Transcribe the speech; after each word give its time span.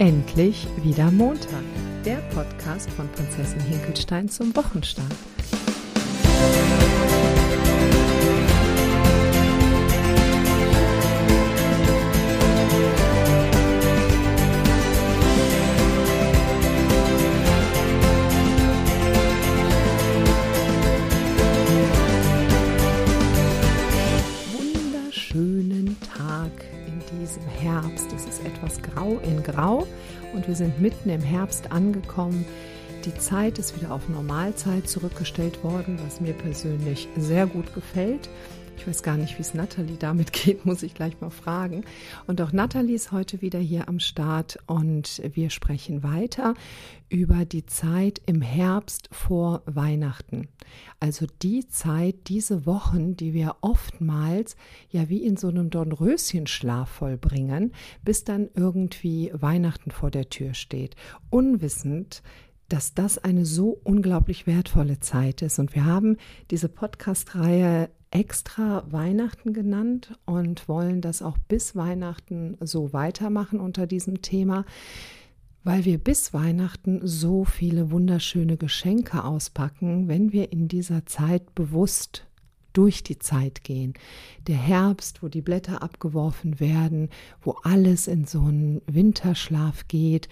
Endlich 0.00 0.66
wieder 0.82 1.08
Montag, 1.12 1.62
der 2.04 2.16
Podcast 2.34 2.90
von 2.90 3.08
Prinzessin 3.12 3.60
Hinkelstein 3.60 4.28
zum 4.28 4.54
Wochenstart. 4.56 5.06
Wir 30.54 30.58
sind 30.58 30.80
mitten 30.80 31.10
im 31.10 31.20
Herbst 31.20 31.72
angekommen. 31.72 32.44
Die 33.04 33.14
Zeit 33.18 33.58
ist 33.58 33.74
wieder 33.76 33.90
auf 33.90 34.08
Normalzeit 34.08 34.88
zurückgestellt 34.88 35.64
worden, 35.64 35.98
was 36.06 36.20
mir 36.20 36.32
persönlich 36.32 37.08
sehr 37.16 37.48
gut 37.48 37.74
gefällt. 37.74 38.28
Ich 38.84 38.88
weiß 38.88 39.02
gar 39.02 39.16
nicht, 39.16 39.38
wie 39.38 39.40
es 39.40 39.54
Nathalie 39.54 39.96
damit 39.96 40.30
geht, 40.34 40.66
muss 40.66 40.82
ich 40.82 40.92
gleich 40.92 41.18
mal 41.22 41.30
fragen. 41.30 41.86
Und 42.26 42.42
auch 42.42 42.52
Nathalie 42.52 42.94
ist 42.94 43.12
heute 43.12 43.40
wieder 43.40 43.58
hier 43.58 43.88
am 43.88 43.98
Start 43.98 44.58
und 44.66 45.22
wir 45.32 45.48
sprechen 45.48 46.02
weiter 46.02 46.52
über 47.08 47.46
die 47.46 47.64
Zeit 47.64 48.20
im 48.26 48.42
Herbst 48.42 49.08
vor 49.10 49.62
Weihnachten. 49.64 50.48
Also 51.00 51.24
die 51.40 51.66
Zeit, 51.66 52.28
diese 52.28 52.66
Wochen, 52.66 53.16
die 53.16 53.32
wir 53.32 53.56
oftmals 53.62 54.54
ja 54.90 55.08
wie 55.08 55.24
in 55.24 55.38
so 55.38 55.48
einem 55.48 55.70
Dornröschenschlaf 55.70 56.90
vollbringen, 56.90 57.72
bis 58.04 58.24
dann 58.24 58.50
irgendwie 58.54 59.30
Weihnachten 59.32 59.92
vor 59.92 60.10
der 60.10 60.28
Tür 60.28 60.52
steht. 60.52 60.94
Unwissend, 61.30 62.22
dass 62.68 62.92
das 62.92 63.16
eine 63.16 63.46
so 63.46 63.80
unglaublich 63.82 64.46
wertvolle 64.46 65.00
Zeit 65.00 65.40
ist. 65.40 65.58
Und 65.58 65.74
wir 65.74 65.86
haben 65.86 66.18
diese 66.50 66.68
Podcast-Reihe 66.68 67.88
extra 68.14 68.84
Weihnachten 68.90 69.52
genannt 69.52 70.16
und 70.24 70.68
wollen 70.68 71.00
das 71.00 71.20
auch 71.20 71.36
bis 71.36 71.74
Weihnachten 71.74 72.56
so 72.60 72.92
weitermachen 72.92 73.58
unter 73.58 73.88
diesem 73.88 74.22
Thema, 74.22 74.64
weil 75.64 75.84
wir 75.84 75.98
bis 75.98 76.32
Weihnachten 76.32 77.00
so 77.02 77.44
viele 77.44 77.90
wunderschöne 77.90 78.56
Geschenke 78.56 79.24
auspacken, 79.24 80.06
wenn 80.06 80.32
wir 80.32 80.52
in 80.52 80.68
dieser 80.68 81.06
Zeit 81.06 81.54
bewusst 81.56 82.24
durch 82.72 83.02
die 83.02 83.18
Zeit 83.18 83.64
gehen. 83.64 83.94
Der 84.46 84.56
Herbst, 84.56 85.22
wo 85.22 85.28
die 85.28 85.42
Blätter 85.42 85.82
abgeworfen 85.82 86.60
werden, 86.60 87.08
wo 87.40 87.56
alles 87.64 88.06
in 88.06 88.26
so 88.26 88.42
einen 88.42 88.80
Winterschlaf 88.86 89.88
geht 89.88 90.28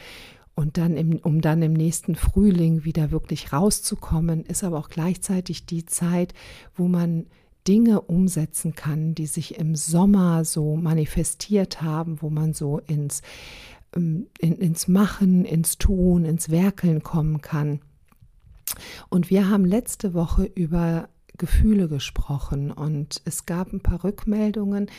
und 0.54 0.78
dann 0.78 0.96
im, 0.96 1.16
um 1.16 1.40
dann 1.40 1.62
im 1.62 1.72
nächsten 1.72 2.14
Frühling 2.14 2.84
wieder 2.84 3.10
wirklich 3.10 3.52
rauszukommen, 3.52 4.44
ist 4.44 4.62
aber 4.62 4.78
auch 4.78 4.88
gleichzeitig 4.88 5.66
die 5.66 5.84
Zeit, 5.84 6.32
wo 6.76 6.86
man 6.86 7.26
Dinge 7.66 8.00
umsetzen 8.00 8.74
kann, 8.74 9.14
die 9.14 9.26
sich 9.26 9.58
im 9.58 9.74
Sommer 9.74 10.44
so 10.44 10.76
manifestiert 10.76 11.82
haben, 11.82 12.20
wo 12.20 12.30
man 12.30 12.54
so 12.54 12.78
ins, 12.78 13.22
ähm, 13.94 14.26
in, 14.38 14.56
ins 14.56 14.88
Machen, 14.88 15.44
ins 15.44 15.78
Tun, 15.78 16.24
ins 16.24 16.50
Werkeln 16.50 17.02
kommen 17.02 17.40
kann. 17.40 17.80
Und 19.08 19.30
wir 19.30 19.48
haben 19.48 19.64
letzte 19.64 20.14
Woche 20.14 20.44
über 20.44 21.08
Gefühle 21.38 21.88
gesprochen 21.88 22.70
und 22.70 23.22
es 23.24 23.46
gab 23.46 23.72
ein 23.72 23.80
paar 23.80 24.04
Rückmeldungen 24.04 24.90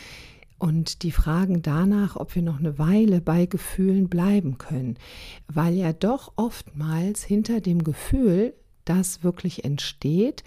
und 0.58 1.04
die 1.04 1.12
Fragen 1.12 1.62
danach, 1.62 2.16
ob 2.16 2.36
wir 2.36 2.42
noch 2.42 2.60
eine 2.60 2.80
Weile 2.80 3.22
bei 3.22 3.46
Gefühlen 3.46 4.08
bleiben 4.10 4.58
können, 4.58 4.98
weil 5.48 5.74
ja 5.74 5.94
doch 5.94 6.34
oftmals 6.36 7.24
hinter 7.24 7.62
dem 7.62 7.84
Gefühl, 7.84 8.54
das 8.86 9.24
wirklich 9.24 9.64
entsteht, 9.66 10.44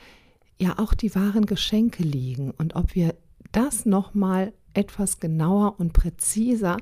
ja 0.58 0.78
auch 0.78 0.94
die 0.94 1.14
wahren 1.14 1.46
Geschenke 1.46 2.02
liegen 2.02 2.50
und 2.50 2.76
ob 2.76 2.94
wir 2.94 3.14
das 3.52 3.86
nochmal 3.86 4.52
etwas 4.74 5.20
genauer 5.20 5.78
und 5.78 5.92
präziser 5.92 6.76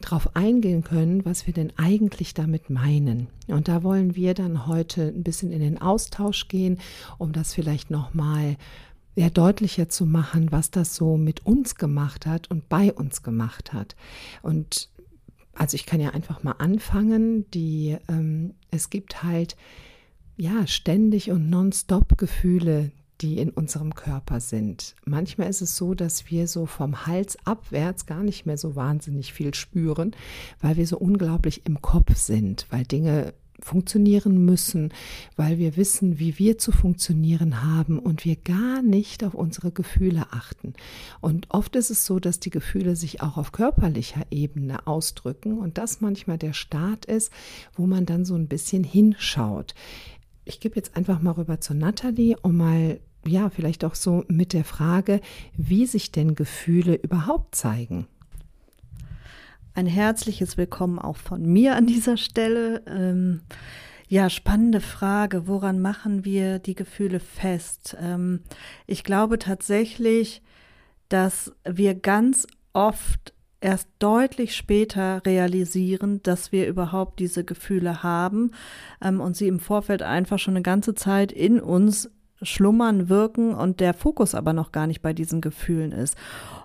darauf 0.00 0.34
eingehen 0.34 0.82
können, 0.82 1.24
was 1.24 1.46
wir 1.46 1.52
denn 1.52 1.72
eigentlich 1.76 2.32
damit 2.32 2.70
meinen. 2.70 3.28
Und 3.48 3.68
da 3.68 3.82
wollen 3.82 4.16
wir 4.16 4.32
dann 4.34 4.66
heute 4.66 5.08
ein 5.08 5.22
bisschen 5.22 5.52
in 5.52 5.60
den 5.60 5.80
Austausch 5.80 6.48
gehen, 6.48 6.78
um 7.18 7.32
das 7.32 7.52
vielleicht 7.52 7.90
nochmal 7.90 8.56
ja, 9.14 9.28
deutlicher 9.28 9.88
zu 9.88 10.06
machen, 10.06 10.52
was 10.52 10.70
das 10.70 10.94
so 10.94 11.16
mit 11.16 11.44
uns 11.44 11.74
gemacht 11.74 12.26
hat 12.26 12.50
und 12.50 12.68
bei 12.68 12.92
uns 12.92 13.22
gemacht 13.22 13.72
hat. 13.72 13.94
Und 14.42 14.88
also 15.54 15.74
ich 15.74 15.84
kann 15.84 16.00
ja 16.00 16.10
einfach 16.10 16.42
mal 16.42 16.54
anfangen, 16.58 17.50
die, 17.50 17.98
ähm, 18.08 18.54
es 18.70 18.88
gibt 18.88 19.22
halt 19.22 19.56
ja, 20.40 20.66
ständig 20.66 21.30
und 21.30 21.50
nonstop 21.50 22.16
Gefühle, 22.16 22.92
die 23.20 23.38
in 23.38 23.50
unserem 23.50 23.94
Körper 23.94 24.40
sind. 24.40 24.94
Manchmal 25.04 25.50
ist 25.50 25.60
es 25.60 25.76
so, 25.76 25.92
dass 25.92 26.30
wir 26.30 26.48
so 26.48 26.64
vom 26.64 27.06
Hals 27.06 27.36
abwärts 27.44 28.06
gar 28.06 28.22
nicht 28.22 28.46
mehr 28.46 28.56
so 28.56 28.74
wahnsinnig 28.74 29.34
viel 29.34 29.52
spüren, 29.52 30.16
weil 30.62 30.78
wir 30.78 30.86
so 30.86 30.96
unglaublich 30.96 31.66
im 31.66 31.82
Kopf 31.82 32.16
sind, 32.16 32.66
weil 32.70 32.84
Dinge 32.84 33.34
funktionieren 33.62 34.42
müssen, 34.42 34.94
weil 35.36 35.58
wir 35.58 35.76
wissen, 35.76 36.18
wie 36.18 36.38
wir 36.38 36.56
zu 36.56 36.72
funktionieren 36.72 37.62
haben 37.62 37.98
und 37.98 38.24
wir 38.24 38.36
gar 38.36 38.80
nicht 38.80 39.22
auf 39.22 39.34
unsere 39.34 39.70
Gefühle 39.70 40.28
achten. 40.30 40.72
Und 41.20 41.48
oft 41.50 41.76
ist 41.76 41.90
es 41.90 42.06
so, 42.06 42.18
dass 42.18 42.40
die 42.40 42.48
Gefühle 42.48 42.96
sich 42.96 43.20
auch 43.20 43.36
auf 43.36 43.52
körperlicher 43.52 44.22
Ebene 44.30 44.86
ausdrücken 44.86 45.58
und 45.58 45.76
das 45.76 46.00
manchmal 46.00 46.38
der 46.38 46.54
Start 46.54 47.04
ist, 47.04 47.30
wo 47.74 47.86
man 47.86 48.06
dann 48.06 48.24
so 48.24 48.34
ein 48.34 48.48
bisschen 48.48 48.82
hinschaut 48.82 49.74
ich 50.44 50.60
gebe 50.60 50.76
jetzt 50.76 50.96
einfach 50.96 51.20
mal 51.20 51.32
rüber 51.32 51.60
zu 51.60 51.74
Nathalie, 51.74 52.36
um 52.42 52.56
mal, 52.56 53.00
ja, 53.26 53.50
vielleicht 53.50 53.84
auch 53.84 53.94
so 53.94 54.24
mit 54.28 54.52
der 54.52 54.64
Frage, 54.64 55.20
wie 55.56 55.86
sich 55.86 56.12
denn 56.12 56.34
Gefühle 56.34 56.94
überhaupt 56.94 57.54
zeigen. 57.54 58.06
Ein 59.74 59.86
herzliches 59.86 60.56
Willkommen 60.56 60.98
auch 60.98 61.16
von 61.16 61.44
mir 61.44 61.76
an 61.76 61.86
dieser 61.86 62.16
Stelle. 62.16 62.82
Ähm, 62.86 63.42
ja, 64.08 64.28
spannende 64.28 64.80
Frage. 64.80 65.46
Woran 65.46 65.80
machen 65.80 66.24
wir 66.24 66.58
die 66.58 66.74
Gefühle 66.74 67.20
fest? 67.20 67.96
Ähm, 68.00 68.40
ich 68.86 69.04
glaube 69.04 69.38
tatsächlich, 69.38 70.42
dass 71.08 71.52
wir 71.64 71.94
ganz 71.94 72.46
oft 72.72 73.32
erst 73.60 73.88
deutlich 73.98 74.56
später 74.56 75.22
realisieren, 75.24 76.22
dass 76.22 76.52
wir 76.52 76.66
überhaupt 76.66 77.18
diese 77.18 77.44
Gefühle 77.44 78.02
haben 78.02 78.52
ähm, 79.02 79.20
und 79.20 79.36
sie 79.36 79.48
im 79.48 79.60
Vorfeld 79.60 80.02
einfach 80.02 80.38
schon 80.38 80.54
eine 80.54 80.62
ganze 80.62 80.94
Zeit 80.94 81.32
in 81.32 81.60
uns 81.60 82.10
schlummern, 82.42 83.08
wirken 83.08 83.54
und 83.54 83.80
der 83.80 83.92
Fokus 83.92 84.34
aber 84.34 84.52
noch 84.52 84.72
gar 84.72 84.86
nicht 84.86 85.02
bei 85.02 85.12
diesen 85.12 85.40
Gefühlen 85.40 85.92
ist. 85.92 86.16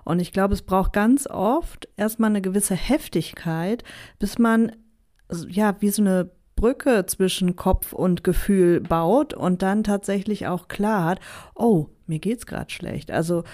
Und 0.04 0.20
ich 0.20 0.32
glaube, 0.32 0.54
es 0.54 0.62
braucht 0.62 0.92
ganz 0.92 1.26
oft 1.26 1.88
erstmal 1.96 2.30
eine 2.30 2.40
gewisse 2.40 2.74
Heftigkeit, 2.74 3.84
bis 4.18 4.38
man 4.38 4.72
ja 5.48 5.76
wie 5.80 5.90
so 5.90 6.02
eine 6.02 6.30
Brücke 6.54 7.04
zwischen 7.06 7.56
Kopf 7.56 7.92
und 7.92 8.24
Gefühl 8.24 8.80
baut 8.80 9.34
und 9.34 9.60
dann 9.60 9.84
tatsächlich 9.84 10.46
auch 10.46 10.68
klar 10.68 11.04
hat, 11.04 11.20
oh, 11.54 11.88
mir 12.06 12.18
geht's 12.18 12.46
gerade 12.46 12.70
schlecht. 12.70 13.10
Also 13.10 13.44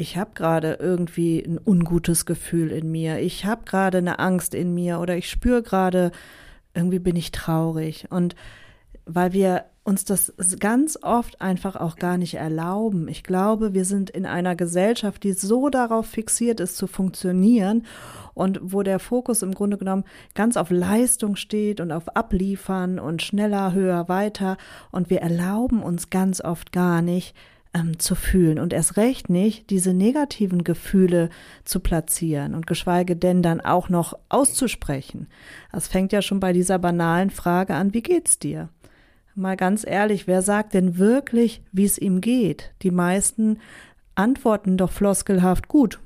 ich 0.00 0.16
habe 0.16 0.30
gerade 0.34 0.78
irgendwie 0.80 1.40
ein 1.40 1.60
ungutes 1.62 2.24
Gefühl 2.24 2.70
in 2.70 2.90
mir, 2.90 3.20
ich 3.20 3.44
habe 3.44 3.66
gerade 3.66 3.98
eine 3.98 4.18
Angst 4.18 4.54
in 4.54 4.72
mir 4.72 4.98
oder 4.98 5.14
ich 5.14 5.28
spüre 5.28 5.62
gerade, 5.62 6.10
irgendwie 6.72 6.98
bin 6.98 7.16
ich 7.16 7.32
traurig. 7.32 8.06
Und 8.08 8.34
weil 9.04 9.34
wir 9.34 9.66
uns 9.84 10.06
das 10.06 10.32
ganz 10.58 10.98
oft 11.02 11.42
einfach 11.42 11.76
auch 11.76 11.96
gar 11.96 12.16
nicht 12.16 12.34
erlauben. 12.34 13.08
Ich 13.08 13.24
glaube, 13.24 13.74
wir 13.74 13.84
sind 13.84 14.08
in 14.08 14.24
einer 14.24 14.56
Gesellschaft, 14.56 15.22
die 15.22 15.34
so 15.34 15.68
darauf 15.68 16.06
fixiert 16.06 16.60
ist, 16.60 16.78
zu 16.78 16.86
funktionieren 16.86 17.84
und 18.32 18.58
wo 18.62 18.82
der 18.82 19.00
Fokus 19.00 19.42
im 19.42 19.52
Grunde 19.52 19.76
genommen 19.76 20.04
ganz 20.34 20.56
auf 20.56 20.70
Leistung 20.70 21.36
steht 21.36 21.78
und 21.78 21.92
auf 21.92 22.16
Abliefern 22.16 22.98
und 22.98 23.20
schneller, 23.20 23.74
höher, 23.74 24.08
weiter. 24.08 24.56
Und 24.92 25.10
wir 25.10 25.20
erlauben 25.20 25.82
uns 25.82 26.08
ganz 26.08 26.40
oft 26.40 26.72
gar 26.72 27.02
nicht, 27.02 27.34
ähm, 27.72 27.98
zu 27.98 28.14
fühlen 28.14 28.58
und 28.58 28.72
erst 28.72 28.96
recht 28.96 29.30
nicht 29.30 29.70
diese 29.70 29.94
negativen 29.94 30.64
Gefühle 30.64 31.30
zu 31.64 31.80
platzieren 31.80 32.54
und 32.54 32.66
geschweige 32.66 33.16
denn 33.16 33.42
dann 33.42 33.60
auch 33.60 33.88
noch 33.88 34.18
auszusprechen. 34.28 35.28
Das 35.72 35.88
fängt 35.88 36.12
ja 36.12 36.22
schon 36.22 36.40
bei 36.40 36.52
dieser 36.52 36.78
banalen 36.78 37.30
Frage 37.30 37.74
an, 37.74 37.94
wie 37.94 38.02
geht's 38.02 38.38
dir? 38.38 38.68
Mal 39.36 39.56
ganz 39.56 39.86
ehrlich, 39.86 40.26
wer 40.26 40.42
sagt 40.42 40.74
denn 40.74 40.98
wirklich, 40.98 41.62
wie 41.72 41.84
es 41.84 41.98
ihm 41.98 42.20
geht? 42.20 42.72
Die 42.82 42.90
meisten 42.90 43.58
antworten 44.16 44.76
doch 44.76 44.90
floskelhaft 44.90 45.68
gut. 45.68 46.00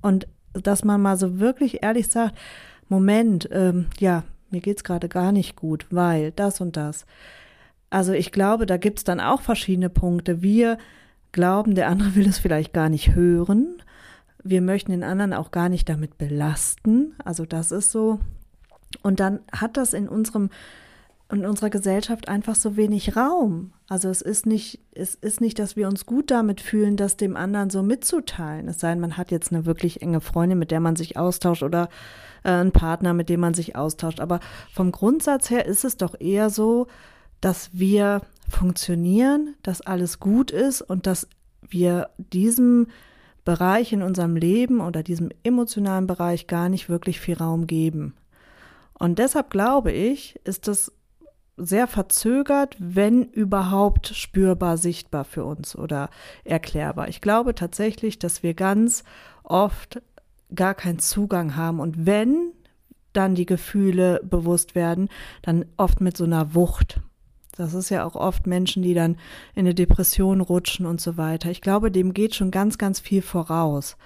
Und 0.00 0.28
dass 0.52 0.84
man 0.84 1.02
mal 1.02 1.16
so 1.16 1.40
wirklich 1.40 1.82
ehrlich 1.82 2.08
sagt, 2.08 2.38
Moment, 2.88 3.48
ähm, 3.52 3.86
ja, 3.98 4.24
mir 4.50 4.60
geht's 4.60 4.84
gerade 4.84 5.08
gar 5.08 5.32
nicht 5.32 5.56
gut, 5.56 5.86
weil 5.90 6.32
das 6.32 6.60
und 6.60 6.76
das. 6.76 7.06
Also 7.90 8.12
ich 8.12 8.32
glaube, 8.32 8.66
da 8.66 8.76
gibt's 8.76 9.04
dann 9.04 9.20
auch 9.20 9.42
verschiedene 9.42 9.90
Punkte. 9.90 10.42
Wir 10.42 10.78
glauben, 11.32 11.74
der 11.74 11.88
andere 11.88 12.14
will 12.14 12.28
es 12.28 12.38
vielleicht 12.38 12.72
gar 12.72 12.88
nicht 12.88 13.14
hören. 13.14 13.82
Wir 14.42 14.62
möchten 14.62 14.92
den 14.92 15.04
anderen 15.04 15.34
auch 15.34 15.50
gar 15.50 15.68
nicht 15.68 15.88
damit 15.88 16.16
belasten. 16.16 17.14
Also 17.24 17.44
das 17.44 17.72
ist 17.72 17.90
so. 17.90 18.20
Und 19.02 19.20
dann 19.20 19.40
hat 19.52 19.76
das 19.76 19.92
in 19.92 20.08
unserem 20.08 20.50
in 21.32 21.46
unserer 21.46 21.70
Gesellschaft 21.70 22.28
einfach 22.28 22.54
so 22.56 22.76
wenig 22.76 23.16
Raum. 23.16 23.72
Also 23.88 24.08
es 24.08 24.20
ist 24.20 24.46
nicht, 24.46 24.80
es 24.92 25.14
ist 25.14 25.40
nicht, 25.40 25.58
dass 25.58 25.76
wir 25.76 25.86
uns 25.86 26.06
gut 26.06 26.30
damit 26.30 26.60
fühlen, 26.60 26.96
das 26.96 27.16
dem 27.16 27.36
anderen 27.36 27.70
so 27.70 27.82
mitzuteilen. 27.82 28.68
Es 28.68 28.80
sei 28.80 28.90
denn, 28.90 29.00
man 29.00 29.16
hat 29.16 29.30
jetzt 29.30 29.52
eine 29.52 29.64
wirklich 29.64 30.02
enge 30.02 30.20
Freundin, 30.20 30.58
mit 30.58 30.70
der 30.70 30.80
man 30.80 30.96
sich 30.96 31.16
austauscht 31.16 31.62
oder 31.62 31.88
äh, 32.42 32.50
einen 32.50 32.72
Partner, 32.72 33.14
mit 33.14 33.28
dem 33.28 33.40
man 33.40 33.54
sich 33.54 33.76
austauscht. 33.76 34.20
Aber 34.20 34.40
vom 34.72 34.90
Grundsatz 34.90 35.50
her 35.50 35.66
ist 35.66 35.84
es 35.84 35.96
doch 35.96 36.18
eher 36.18 36.50
so, 36.50 36.88
dass 37.40 37.70
wir 37.72 38.22
funktionieren, 38.48 39.54
dass 39.62 39.80
alles 39.80 40.20
gut 40.20 40.50
ist 40.50 40.82
und 40.82 41.06
dass 41.06 41.28
wir 41.68 42.10
diesem 42.18 42.88
Bereich 43.44 43.92
in 43.92 44.02
unserem 44.02 44.36
Leben 44.36 44.80
oder 44.80 45.02
diesem 45.02 45.30
emotionalen 45.42 46.06
Bereich 46.06 46.46
gar 46.46 46.68
nicht 46.68 46.88
wirklich 46.88 47.20
viel 47.20 47.36
Raum 47.36 47.66
geben. 47.66 48.14
Und 48.98 49.18
deshalb 49.18 49.50
glaube 49.50 49.92
ich, 49.92 50.38
ist 50.44 50.68
das 50.68 50.92
sehr 51.56 51.86
verzögert, 51.86 52.76
wenn 52.78 53.24
überhaupt 53.24 54.08
spürbar 54.08 54.76
sichtbar 54.76 55.24
für 55.24 55.44
uns 55.44 55.76
oder 55.76 56.10
erklärbar. 56.44 57.08
Ich 57.08 57.20
glaube 57.20 57.54
tatsächlich, 57.54 58.18
dass 58.18 58.42
wir 58.42 58.54
ganz 58.54 59.04
oft 59.42 60.02
gar 60.54 60.74
keinen 60.74 60.98
Zugang 60.98 61.56
haben 61.56 61.80
und 61.80 62.06
wenn 62.06 62.52
dann 63.12 63.34
die 63.34 63.46
Gefühle 63.46 64.20
bewusst 64.22 64.74
werden, 64.74 65.08
dann 65.42 65.64
oft 65.76 66.00
mit 66.00 66.16
so 66.16 66.24
einer 66.24 66.54
Wucht. 66.54 67.00
Das 67.60 67.74
ist 67.74 67.90
ja 67.90 68.04
auch 68.04 68.16
oft 68.16 68.46
Menschen, 68.46 68.82
die 68.82 68.94
dann 68.94 69.12
in 69.54 69.60
eine 69.60 69.74
Depression 69.74 70.40
rutschen 70.40 70.86
und 70.86 71.00
so 71.00 71.16
weiter. 71.16 71.50
Ich 71.50 71.60
glaube, 71.60 71.90
dem 71.90 72.14
geht 72.14 72.34
schon 72.34 72.50
ganz, 72.50 72.78
ganz 72.78 73.00
viel 73.00 73.22
voraus. 73.22 73.96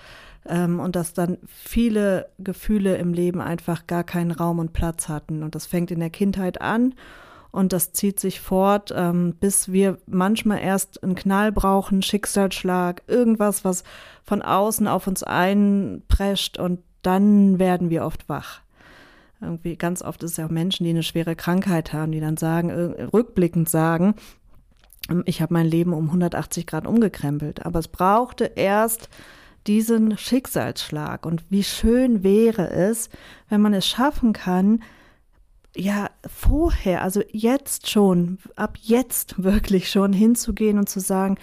Ähm, 0.46 0.80
und 0.80 0.96
dass 0.96 1.14
dann 1.14 1.38
viele 1.46 2.28
Gefühle 2.38 2.96
im 2.96 3.14
Leben 3.14 3.40
einfach 3.40 3.86
gar 3.86 4.04
keinen 4.04 4.32
Raum 4.32 4.58
und 4.58 4.72
Platz 4.72 5.08
hatten. 5.08 5.42
Und 5.42 5.54
das 5.54 5.66
fängt 5.66 5.90
in 5.90 6.00
der 6.00 6.10
Kindheit 6.10 6.60
an 6.60 6.94
und 7.54 7.72
das 7.72 7.92
zieht 7.92 8.18
sich 8.18 8.40
fort, 8.40 8.92
ähm, 8.96 9.36
bis 9.38 9.70
wir 9.70 9.98
manchmal 10.06 10.58
erst 10.58 11.04
einen 11.04 11.14
Knall 11.14 11.52
brauchen, 11.52 12.02
Schicksalsschlag, 12.02 13.02
irgendwas, 13.06 13.64
was 13.64 13.84
von 14.24 14.42
außen 14.42 14.88
auf 14.88 15.06
uns 15.06 15.22
einprescht 15.22 16.58
und 16.58 16.80
dann 17.02 17.60
werden 17.60 17.90
wir 17.90 18.04
oft 18.04 18.28
wach. 18.28 18.63
Irgendwie 19.44 19.76
ganz 19.76 20.02
oft 20.02 20.22
ist 20.22 20.32
es 20.32 20.36
ja 20.38 20.46
auch 20.46 20.50
Menschen, 20.50 20.84
die 20.84 20.90
eine 20.90 21.02
schwere 21.02 21.36
Krankheit 21.36 21.92
haben, 21.92 22.12
die 22.12 22.20
dann 22.20 22.36
sagen, 22.36 22.70
rückblickend 22.70 23.68
sagen, 23.68 24.14
ähm, 25.08 25.22
ich 25.26 25.42
habe 25.42 25.54
mein 25.54 25.66
Leben 25.66 25.92
um 25.92 26.06
180 26.06 26.66
Grad 26.66 26.86
umgekrempelt. 26.86 27.64
Aber 27.64 27.78
es 27.78 27.88
brauchte 27.88 28.44
erst 28.56 29.08
diesen 29.66 30.18
Schicksalsschlag. 30.18 31.26
Und 31.26 31.50
wie 31.50 31.64
schön 31.64 32.22
wäre 32.22 32.70
es, 32.70 33.08
wenn 33.48 33.60
man 33.60 33.74
es 33.74 33.86
schaffen 33.86 34.32
kann, 34.32 34.82
ja, 35.76 36.10
vorher, 36.26 37.02
also 37.02 37.22
jetzt 37.32 37.90
schon, 37.90 38.38
ab 38.54 38.78
jetzt 38.80 39.42
wirklich 39.42 39.90
schon 39.90 40.12
hinzugehen 40.12 40.78
und 40.78 40.88
zu 40.88 41.00
sagen, 41.00 41.36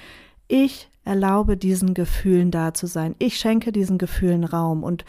ich 0.47 0.90
erlaube 1.03 1.57
diesen 1.57 1.93
Gefühlen 1.93 2.51
da 2.51 2.73
zu 2.73 2.87
sein. 2.87 3.15
Ich 3.19 3.37
schenke 3.37 3.71
diesen 3.71 3.97
Gefühlen 3.97 4.43
Raum 4.43 4.83
und 4.83 5.05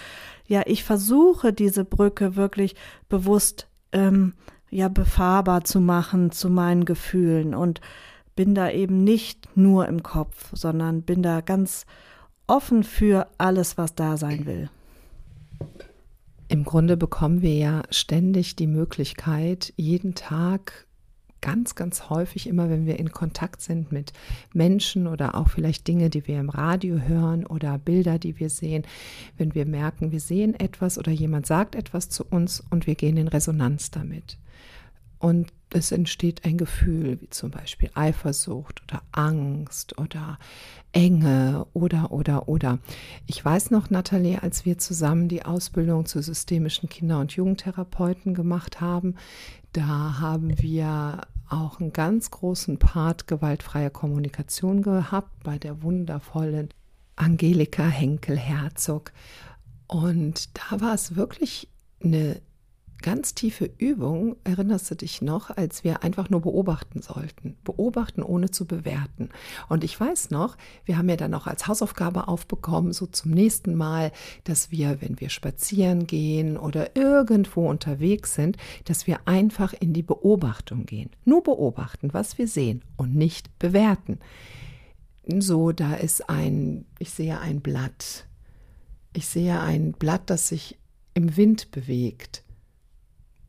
ja, 0.46 0.62
ich 0.66 0.84
versuche 0.84 1.52
diese 1.52 1.84
Brücke 1.84 2.36
wirklich 2.36 2.74
bewusst 3.08 3.68
ähm, 3.92 4.34
ja 4.70 4.88
befahrbar 4.88 5.64
zu 5.64 5.80
machen 5.80 6.30
zu 6.32 6.48
meinen 6.48 6.84
Gefühlen 6.84 7.54
und 7.54 7.80
bin 8.34 8.54
da 8.54 8.70
eben 8.70 9.04
nicht 9.04 9.56
nur 9.56 9.86
im 9.86 10.02
Kopf, 10.02 10.50
sondern 10.54 11.02
bin 11.02 11.22
da 11.22 11.42
ganz 11.42 11.84
offen 12.46 12.82
für 12.82 13.28
alles, 13.38 13.76
was 13.76 13.94
da 13.94 14.16
sein 14.16 14.46
will. 14.46 14.70
Im 16.48 16.64
Grunde 16.64 16.96
bekommen 16.96 17.42
wir 17.42 17.54
ja 17.54 17.82
ständig 17.90 18.56
die 18.56 18.66
Möglichkeit, 18.66 19.72
jeden 19.76 20.14
Tag 20.14 20.86
ganz, 21.42 21.74
ganz 21.74 22.08
häufig, 22.08 22.46
immer 22.46 22.70
wenn 22.70 22.86
wir 22.86 22.98
in 22.98 23.12
Kontakt 23.12 23.60
sind 23.60 23.92
mit 23.92 24.14
Menschen 24.54 25.06
oder 25.06 25.34
auch 25.34 25.50
vielleicht 25.50 25.86
Dinge, 25.86 26.08
die 26.08 26.26
wir 26.26 26.40
im 26.40 26.48
Radio 26.48 26.96
hören 27.00 27.44
oder 27.44 27.76
Bilder, 27.78 28.18
die 28.18 28.38
wir 28.38 28.48
sehen, 28.48 28.84
wenn 29.36 29.54
wir 29.54 29.66
merken, 29.66 30.12
wir 30.12 30.20
sehen 30.20 30.58
etwas 30.58 30.96
oder 30.98 31.12
jemand 31.12 31.46
sagt 31.46 31.74
etwas 31.74 32.08
zu 32.08 32.24
uns 32.24 32.64
und 32.70 32.86
wir 32.86 32.94
gehen 32.94 33.18
in 33.18 33.28
Resonanz 33.28 33.90
damit. 33.90 34.38
Und 35.18 35.52
es 35.70 35.92
entsteht 35.92 36.44
ein 36.44 36.58
Gefühl 36.58 37.20
wie 37.20 37.30
zum 37.30 37.52
Beispiel 37.52 37.90
Eifersucht 37.94 38.82
oder 38.82 39.02
Angst 39.12 39.96
oder 39.98 40.38
Enge 40.90 41.66
oder, 41.74 42.10
oder, 42.10 42.48
oder. 42.48 42.80
Ich 43.26 43.44
weiß 43.44 43.70
noch, 43.70 43.88
Nathalie, 43.88 44.42
als 44.42 44.64
wir 44.64 44.78
zusammen 44.78 45.28
die 45.28 45.44
Ausbildung 45.44 46.06
zu 46.06 46.20
systemischen 46.20 46.88
Kinder- 46.88 47.20
und 47.20 47.32
Jugendtherapeuten 47.32 48.34
gemacht 48.34 48.80
haben, 48.80 49.14
da 49.72 50.18
haben 50.18 50.60
wir 50.60 51.20
auch 51.52 51.80
einen 51.80 51.92
ganz 51.92 52.30
großen 52.30 52.78
Part 52.78 53.26
gewaltfreie 53.26 53.90
Kommunikation 53.90 54.82
gehabt 54.82 55.42
bei 55.44 55.58
der 55.58 55.82
wundervollen 55.82 56.70
Angelika 57.16 57.84
Henkel-Herzog. 57.84 59.12
Und 59.86 60.48
da 60.58 60.80
war 60.80 60.94
es 60.94 61.14
wirklich 61.14 61.68
eine 62.02 62.40
ganz 63.02 63.34
tiefe 63.34 63.70
Übung, 63.78 64.36
erinnerst 64.44 64.90
du 64.90 64.94
dich 64.94 65.20
noch, 65.20 65.50
als 65.50 65.84
wir 65.84 66.02
einfach 66.02 66.30
nur 66.30 66.40
beobachten 66.40 67.02
sollten. 67.02 67.56
Beobachten, 67.64 68.22
ohne 68.22 68.50
zu 68.50 68.66
bewerten. 68.66 69.28
Und 69.68 69.84
ich 69.84 69.98
weiß 69.98 70.30
noch, 70.30 70.56
wir 70.84 70.96
haben 70.96 71.08
ja 71.08 71.16
dann 71.16 71.34
auch 71.34 71.46
als 71.46 71.66
Hausaufgabe 71.66 72.28
aufbekommen, 72.28 72.92
so 72.92 73.06
zum 73.06 73.32
nächsten 73.32 73.74
Mal, 73.74 74.12
dass 74.44 74.70
wir, 74.70 75.02
wenn 75.02 75.20
wir 75.20 75.28
spazieren 75.28 76.06
gehen 76.06 76.56
oder 76.56 76.96
irgendwo 76.96 77.68
unterwegs 77.68 78.34
sind, 78.34 78.56
dass 78.84 79.06
wir 79.06 79.20
einfach 79.26 79.74
in 79.78 79.92
die 79.92 80.02
Beobachtung 80.02 80.86
gehen. 80.86 81.10
Nur 81.24 81.42
beobachten, 81.42 82.14
was 82.14 82.38
wir 82.38 82.48
sehen 82.48 82.82
und 82.96 83.14
nicht 83.14 83.58
bewerten. 83.58 84.18
So, 85.26 85.72
da 85.72 85.94
ist 85.94 86.28
ein, 86.28 86.86
ich 86.98 87.10
sehe 87.10 87.38
ein 87.38 87.60
Blatt. 87.60 88.26
Ich 89.12 89.26
sehe 89.26 89.60
ein 89.60 89.92
Blatt, 89.92 90.30
das 90.30 90.48
sich 90.48 90.78
im 91.14 91.36
Wind 91.36 91.70
bewegt. 91.70 92.42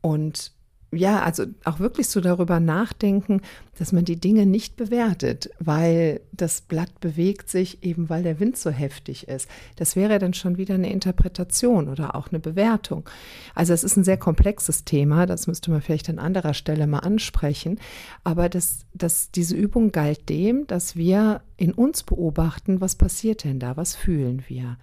Und 0.04 0.52
ja, 0.92 1.22
also 1.22 1.46
auch 1.64 1.80
wirklich 1.80 2.08
so 2.08 2.20
darüber 2.20 2.60
nachdenken, 2.60 3.40
dass 3.78 3.90
man 3.90 4.04
die 4.04 4.20
Dinge 4.20 4.44
nicht 4.44 4.76
bewertet, 4.76 5.48
weil 5.58 6.20
das 6.30 6.60
Blatt 6.60 7.00
bewegt 7.00 7.48
sich 7.48 7.82
eben, 7.82 8.10
weil 8.10 8.22
der 8.22 8.38
Wind 8.38 8.58
so 8.58 8.68
heftig 8.68 9.26
ist. 9.26 9.48
Das 9.76 9.96
wäre 9.96 10.18
dann 10.18 10.34
schon 10.34 10.58
wieder 10.58 10.74
eine 10.74 10.92
Interpretation 10.92 11.88
oder 11.88 12.14
auch 12.14 12.28
eine 12.28 12.38
Bewertung. 12.38 13.08
Also 13.54 13.72
es 13.72 13.82
ist 13.82 13.96
ein 13.96 14.04
sehr 14.04 14.18
komplexes 14.18 14.84
Thema, 14.84 15.24
das 15.24 15.46
müsste 15.46 15.70
man 15.70 15.80
vielleicht 15.80 16.10
an 16.10 16.18
anderer 16.18 16.52
Stelle 16.52 16.86
mal 16.86 16.98
ansprechen. 16.98 17.80
Aber 18.22 18.50
das, 18.50 18.84
das, 18.92 19.30
diese 19.30 19.56
Übung 19.56 19.90
galt 19.90 20.28
dem, 20.28 20.66
dass 20.66 20.96
wir 20.96 21.40
in 21.56 21.72
uns 21.72 22.02
beobachten, 22.02 22.82
was 22.82 22.94
passiert 22.94 23.44
denn 23.44 23.58
da, 23.58 23.78
was 23.78 23.96
fühlen 23.96 24.44
wir? 24.48 24.76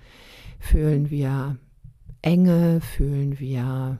Fühlen 0.59 1.11
wir 1.11 1.57
Enge, 2.23 2.81
fühlen 2.81 3.39
wir 3.39 3.99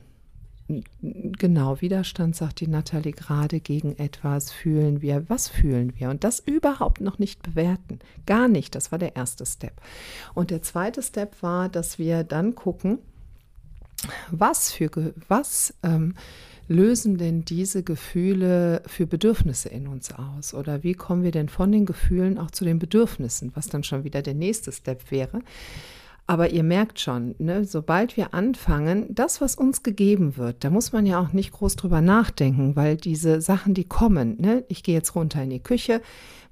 genau, 1.02 1.82
Widerstand, 1.82 2.36
sagt 2.36 2.60
die 2.60 2.68
Nathalie 2.68 3.14
gerade 3.14 3.60
gegen 3.60 3.98
etwas, 3.98 4.52
fühlen 4.52 5.02
wir, 5.02 5.30
was 5.30 5.48
fühlen 5.48 5.94
wir? 5.98 6.10
Und 6.10 6.24
das 6.24 6.40
überhaupt 6.40 7.02
noch 7.02 7.20
nicht 7.20 7.42
bewerten. 7.44 8.00
Gar 8.26 8.48
nicht. 8.48 8.76
Das 8.76 8.92
war 8.92 9.00
der 9.00 9.16
erste 9.16 9.46
Step. 9.46 9.74
Und 10.34 10.52
der 10.52 10.62
zweite 10.62 11.02
Step 11.02 11.42
war, 11.42 11.70
dass 11.70 12.00
wir 12.00 12.24
dann 12.24 12.56
gucken, 12.56 13.00
was 14.32 14.72
für, 14.72 15.14
was, 15.28 15.74
ähm, 15.84 16.16
lösen 16.72 17.18
denn 17.18 17.44
diese 17.44 17.84
Gefühle 17.84 18.82
für 18.88 19.06
Bedürfnisse 19.06 19.70
in 19.70 19.88
uns 19.88 20.12
aus? 20.14 20.54
Oder 20.54 20.84
wie 20.84 20.94
kommen 20.94 21.24
wir 21.24 21.32
denn 21.32 21.50
von 21.50 21.72
den 21.72 21.86
Gefühlen 21.86 22.38
auch 22.38 22.50
zu 22.50 22.64
den 22.64 22.80
Bedürfnissen, 22.80 23.52
was 23.56 23.68
dann 23.68 23.84
schon 23.84 24.04
wieder 24.04 24.22
der 24.22 24.34
nächste 24.34 24.72
Step 24.72 25.12
wäre? 25.12 25.42
Aber 26.32 26.52
ihr 26.52 26.64
merkt 26.64 27.02
schon, 27.02 27.36
ne, 27.40 27.66
sobald 27.66 28.16
wir 28.16 28.34
anfangen, 28.34 29.06
das, 29.10 29.42
was 29.42 29.56
uns 29.56 29.84
gegeben 29.84 30.38
wird, 30.38 30.64
da 30.64 30.70
muss 30.70 30.94
man 30.94 31.06
ja 31.06 31.20
auch 31.20 31.34
nicht 31.34 31.52
groß 31.52 31.76
drüber 31.76 32.00
nachdenken, 32.00 32.78
weil 32.78 32.96
diese 32.96 33.42
Sachen, 33.42 33.74
die 33.74 33.84
kommen, 33.84 34.38
ne, 34.40 34.64
ich 34.70 34.82
gehe 34.82 34.96
jetzt 34.96 35.14
runter 35.14 35.44
in 35.44 35.50
die 35.50 35.60
Küche, 35.60 36.02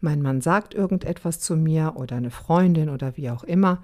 mein 0.02 0.22
Mann 0.22 0.42
sagt 0.42 0.74
irgendetwas 0.74 1.40
zu 1.40 1.56
mir 1.56 1.94
oder 1.96 2.18
eine 2.18 2.30
Freundin 2.30 2.90
oder 2.90 3.16
wie 3.16 3.30
auch 3.30 3.46
immer, 3.46 3.82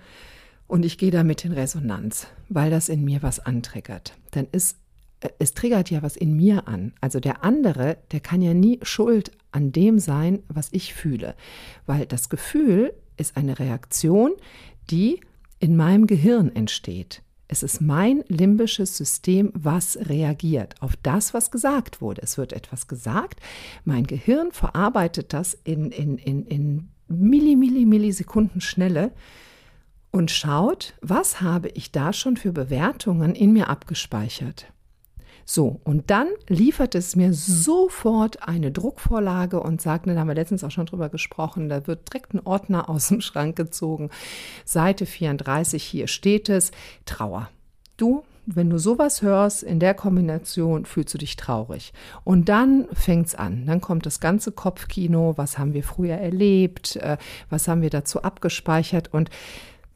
und 0.67 0.83
ich 0.83 0.97
gehe 0.97 1.11
damit 1.11 1.45
in 1.45 1.53
Resonanz, 1.53 2.27
weil 2.49 2.71
das 2.71 2.89
in 2.89 3.05
mir 3.05 3.23
was 3.23 3.39
antriggert. 3.39 4.17
Dann 4.31 4.47
ist 4.51 4.75
äh, 5.21 5.29
es 5.39 5.53
triggert 5.53 5.89
ja 5.91 6.03
was 6.03 6.17
in 6.17 6.35
mir 6.35 6.67
an. 6.67 6.91
Also 6.99 7.21
der 7.21 7.45
andere, 7.45 7.99
der 8.11 8.19
kann 8.19 8.41
ja 8.41 8.53
nie 8.53 8.81
schuld 8.81 9.31
an 9.53 9.71
dem 9.71 9.99
sein, 9.99 10.39
was 10.49 10.67
ich 10.73 10.93
fühle, 10.93 11.35
weil 11.85 12.05
das 12.05 12.27
Gefühl 12.27 12.93
ist 13.15 13.37
eine 13.37 13.59
Reaktion, 13.59 14.33
die 14.91 15.21
in 15.59 15.75
meinem 15.75 16.07
Gehirn 16.07 16.53
entsteht. 16.55 17.21
Es 17.47 17.61
ist 17.61 17.79
mein 17.79 18.23
limbisches 18.27 18.97
System, 18.97 19.51
was 19.53 19.97
reagiert 20.01 20.75
auf 20.81 20.95
das, 21.03 21.33
was 21.33 21.51
gesagt 21.51 22.01
wurde. 22.01 22.21
Es 22.23 22.37
wird 22.37 22.53
etwas 22.53 22.87
gesagt, 22.87 23.39
mein 23.83 24.07
Gehirn 24.07 24.51
verarbeitet 24.51 25.31
das 25.31 25.53
in, 25.53 25.91
in, 25.91 26.17
in, 26.17 26.45
in 26.45 26.89
Milli, 27.07 27.55
Milli, 27.55 27.85
Millisekunden 27.85 28.61
Schnelle 28.61 29.11
und 30.11 30.31
schaut, 30.31 30.95
was 31.01 31.41
habe 31.41 31.69
ich 31.69 31.91
da 31.91 32.13
schon 32.13 32.37
für 32.37 32.51
Bewertungen 32.51 33.35
in 33.35 33.53
mir 33.53 33.69
abgespeichert. 33.69 34.71
So, 35.47 35.79
und 35.83 36.09
dann 36.09 36.27
liefert 36.47 36.95
es 36.95 37.15
mir 37.15 37.33
sofort 37.33 38.47
eine 38.47 38.71
Druckvorlage 38.71 39.59
und 39.61 39.79
sagt, 39.79 40.07
ne, 40.07 40.15
da 40.15 40.21
haben 40.21 40.27
wir 40.27 40.35
letztens 40.35 40.63
auch 40.63 40.71
schon 40.71 40.87
drüber 40.87 41.09
gesprochen, 41.09 41.69
da 41.69 41.85
wird 41.85 42.11
direkt 42.11 42.33
ein 42.33 42.41
Ordner 42.45 42.89
aus 42.89 43.09
dem 43.09 43.21
Schrank 43.21 43.55
gezogen. 43.55 44.09
Seite 44.65 45.05
34, 45.05 45.83
hier 45.83 46.07
steht 46.07 46.49
es, 46.49 46.71
Trauer. 47.05 47.49
Du 47.95 48.23
wenn 48.45 48.69
du 48.69 48.77
sowas 48.77 49.21
hörst, 49.21 49.63
in 49.63 49.79
der 49.79 49.93
Kombination 49.93 50.85
fühlst 50.85 51.13
du 51.13 51.17
dich 51.17 51.35
traurig. 51.35 51.93
Und 52.23 52.47
dann 52.47 52.87
fängt's 52.93 53.33
an. 53.33 53.65
Dann 53.65 53.81
kommt 53.81 54.05
das 54.05 54.19
ganze 54.19 54.51
Kopfkino. 54.51 55.33
Was 55.35 55.57
haben 55.57 55.73
wir 55.73 55.83
früher 55.83 56.15
erlebt? 56.15 56.95
Äh, 56.97 57.17
was 57.49 57.67
haben 57.67 57.81
wir 57.81 57.89
dazu 57.89 58.21
abgespeichert? 58.21 59.11
Und 59.13 59.29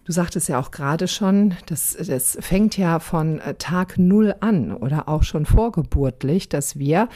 Du 0.10 0.14
sagtest 0.14 0.50
ja 0.50 0.60
auch 0.60 0.72
gerade 0.72 1.08
schon, 1.08 1.54
das, 1.68 1.96
das 1.96 2.36
fängt 2.42 2.76
ja 2.78 2.98
von 2.98 3.38
äh, 3.42 3.54
Tag 3.54 4.00
Null 4.00 4.34
an 4.40 4.76
oder 4.76 5.08
auch 5.08 5.22
schon 5.22 5.46
vorgeburtlich, 5.46 6.50
dass 6.50 6.80
wir 6.80 7.10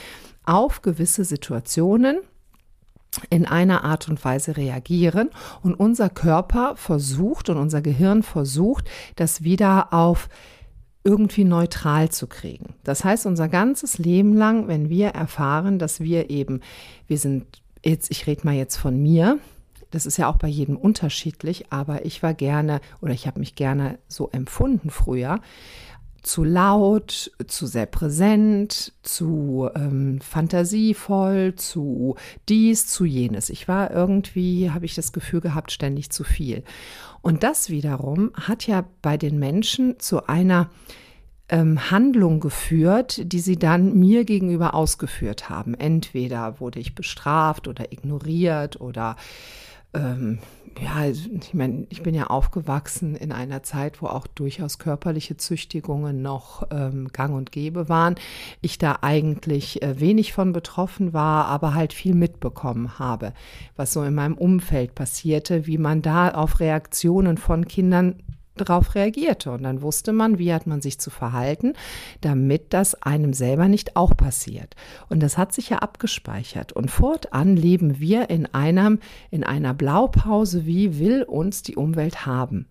auf 0.46 0.84
gewisse 0.84 1.26
Situationen 1.26 2.20
in 3.32 3.48
einer 3.48 3.84
Art 3.84 4.10
und 4.10 4.24
Weise 4.24 4.58
reagieren 4.58 5.32
und 5.64 5.74
unser 5.74 6.08
Körper 6.12 6.76
versucht 6.76 7.50
und 7.50 7.58
unser 7.58 7.82
Gehirn 7.82 8.22
versucht, 8.22 8.88
das 9.16 9.42
wieder 9.42 9.92
auf 9.92 10.30
irgendwie 11.04 11.46
neutral 11.46 12.10
zu 12.10 12.28
kriegen. 12.28 12.76
Das 12.84 13.04
heißt, 13.04 13.26
unser 13.26 13.50
ganzes 13.50 13.98
Leben 13.98 14.36
lang, 14.36 14.68
wenn 14.68 14.90
wir 14.90 15.08
erfahren, 15.08 15.80
dass 15.80 16.00
wir 16.00 16.30
eben, 16.30 16.62
wir 17.08 17.18
sind 17.18 17.48
jetzt, 17.84 18.12
ich 18.12 18.28
rede 18.28 18.46
mal 18.46 18.54
jetzt 18.54 18.78
von 18.78 19.02
mir, 19.02 19.40
das 19.94 20.06
ist 20.06 20.18
ja 20.18 20.28
auch 20.28 20.38
bei 20.38 20.48
jedem 20.48 20.76
unterschiedlich, 20.76 21.72
aber 21.72 22.06
ich 22.06 22.24
war 22.24 22.34
gerne 22.34 22.82
oder 23.02 23.14
ich 23.14 23.28
habe 23.28 23.40
mich 23.40 23.56
gerne 23.56 24.00
so 24.08 24.30
empfunden 24.32 24.90
früher, 24.90 25.40
zu 26.24 26.44
laut, 26.44 27.32
zu 27.48 27.68
sehr 27.68 27.86
präsent, 27.86 28.94
zu 29.04 29.70
ähm, 29.76 30.20
fantasievoll, 30.22 31.56
zu 31.56 32.16
dies, 32.48 32.88
zu 32.88 33.06
jenes. 33.06 33.50
Ich 33.50 33.68
war 33.68 33.92
irgendwie, 33.92 34.72
habe 34.72 34.86
ich 34.86 34.96
das 34.96 35.12
Gefühl 35.12 35.42
gehabt, 35.42 35.72
ständig 35.72 36.12
zu 36.12 36.24
viel. 36.24 36.64
Und 37.22 37.44
das 37.44 37.70
wiederum 37.70 38.32
hat 38.36 38.68
ja 38.68 38.86
bei 39.02 39.18
den 39.18 39.38
Menschen 39.38 40.00
zu 40.00 40.28
einer 40.28 40.70
ähm, 41.50 41.92
Handlung 41.92 42.40
geführt, 42.40 43.22
die 43.32 43.40
sie 43.40 43.58
dann 43.58 44.00
mir 44.00 44.24
gegenüber 44.24 44.74
ausgeführt 44.74 45.50
haben. 45.50 45.74
Entweder 45.74 46.60
wurde 46.62 46.80
ich 46.80 46.96
bestraft 46.96 47.68
oder 47.68 47.92
ignoriert 47.92 48.80
oder 48.80 49.18
ähm, 49.94 50.40
ja, 50.82 51.06
ich 51.06 51.54
meine, 51.54 51.86
ich 51.90 52.02
bin 52.02 52.16
ja 52.16 52.28
aufgewachsen 52.28 53.16
in 53.16 53.32
einer 53.32 53.62
Zeit, 53.64 54.02
wo 54.02 54.08
auch 54.08 54.26
durchaus 54.26 54.80
körperliche 54.80 55.38
Züchtigungen 55.38 56.22
noch 56.22 56.68
ähm, 56.72 57.10
gang 57.14 57.36
und 57.36 57.52
gäbe 57.52 57.90
waren. 57.90 58.16
Ich 58.62 58.78
da 58.80 59.00
eigentlich 59.02 59.82
äh, 59.84 60.00
wenig 60.00 60.34
von 60.34 60.52
betroffen 60.52 61.14
war, 61.14 61.46
aber 61.46 61.76
halt 61.76 61.94
viel 61.94 62.16
mitbekommen 62.16 62.98
habe, 62.98 63.34
was 63.76 63.94
so 63.94 64.04
in 64.04 64.16
meinem 64.16 64.36
Umfeld 64.36 64.96
passierte, 64.96 65.68
wie 65.68 65.78
man 65.78 66.02
da 66.02 66.30
auf 66.30 66.60
Reaktionen 66.60 67.38
von 67.38 67.68
Kindern 67.68 68.16
darauf 68.56 68.96
reagierte. 68.96 69.52
Und 69.52 69.64
dann 69.64 69.82
wusste 69.82 70.14
man, 70.14 70.38
wie 70.40 70.54
hat 70.54 70.68
man 70.68 70.82
sich 70.82 71.00
zu 71.00 71.10
verhalten, 71.10 71.74
damit 72.22 72.74
das 72.74 72.96
einem 73.02 73.34
selber 73.34 73.68
nicht 73.68 73.96
auch 73.96 74.16
passiert. 74.16 74.76
Und 75.10 75.22
das 75.22 75.38
hat 75.38 75.54
sich 75.54 75.70
ja 75.70 75.80
abgespeichert. 75.80 76.74
Und 76.74 76.92
fortan 76.92 77.56
leben 77.56 78.00
wir 78.00 78.30
in 78.30 78.46
einem, 78.54 79.00
in 79.32 79.44
einer 79.44 79.74
Blaupause, 79.74 80.66
wie 80.66 81.00
will 81.00 81.24
uns 81.24 81.62
die 81.64 81.76
Umwelt 81.76 82.26
haben. 82.26 82.68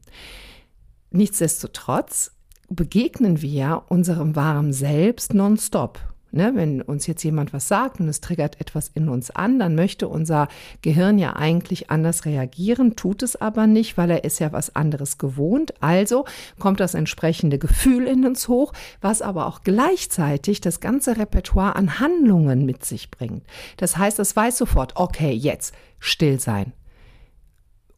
Nichtsdestotrotz 1.10 2.32
begegnen 2.68 3.42
wir 3.42 3.82
unserem 3.88 4.34
wahren 4.34 4.72
Selbst 4.72 5.34
nonstop. 5.34 6.11
Ne, 6.34 6.52
wenn 6.54 6.80
uns 6.80 7.06
jetzt 7.06 7.22
jemand 7.24 7.52
was 7.52 7.68
sagt 7.68 8.00
und 8.00 8.08
es 8.08 8.22
triggert 8.22 8.58
etwas 8.58 8.88
in 8.88 9.10
uns 9.10 9.30
an, 9.30 9.58
dann 9.58 9.74
möchte 9.74 10.08
unser 10.08 10.48
Gehirn 10.80 11.18
ja 11.18 11.36
eigentlich 11.36 11.90
anders 11.90 12.24
reagieren, 12.24 12.96
tut 12.96 13.22
es 13.22 13.36
aber 13.36 13.66
nicht, 13.66 13.98
weil 13.98 14.10
er 14.10 14.24
ist 14.24 14.38
ja 14.38 14.50
was 14.50 14.74
anderes 14.74 15.18
gewohnt. 15.18 15.74
Also 15.82 16.24
kommt 16.58 16.80
das 16.80 16.94
entsprechende 16.94 17.58
Gefühl 17.58 18.06
in 18.06 18.24
uns 18.24 18.48
hoch, 18.48 18.72
was 19.02 19.20
aber 19.20 19.46
auch 19.46 19.62
gleichzeitig 19.62 20.62
das 20.62 20.80
ganze 20.80 21.18
Repertoire 21.18 21.76
an 21.76 22.00
Handlungen 22.00 22.64
mit 22.64 22.82
sich 22.82 23.10
bringt. 23.10 23.44
Das 23.76 23.98
heißt, 23.98 24.18
es 24.18 24.34
weiß 24.34 24.56
sofort, 24.56 24.96
okay, 24.96 25.32
jetzt 25.32 25.74
still 25.98 26.40
sein, 26.40 26.72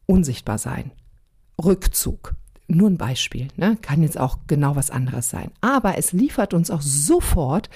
unsichtbar 0.07 0.57
sein, 0.57 0.91
Rückzug, 1.63 2.35
nur 2.67 2.89
ein 2.89 2.97
Beispiel, 2.97 3.47
ne? 3.55 3.77
kann 3.81 4.01
jetzt 4.01 4.19
auch 4.19 4.39
genau 4.47 4.75
was 4.75 4.91
anderes 4.91 5.29
sein. 5.29 5.51
Aber 5.61 5.97
es 5.97 6.11
liefert 6.11 6.53
uns 6.53 6.69
auch 6.69 6.81
sofort 6.81 7.69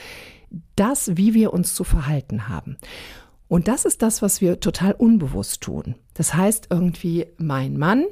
das, 0.75 1.17
wie 1.17 1.33
wir 1.33 1.53
uns 1.53 1.75
zu 1.75 1.83
verhalten 1.83 2.47
haben. 2.47 2.77
Und 3.47 3.67
das 3.67 3.85
ist 3.85 4.01
das, 4.01 4.21
was 4.21 4.41
wir 4.41 4.59
total 4.59 4.93
unbewusst 4.93 5.61
tun. 5.61 5.95
Das 6.13 6.35
heißt 6.35 6.67
irgendwie, 6.69 7.27
mein 7.37 7.77
Mann 7.77 8.05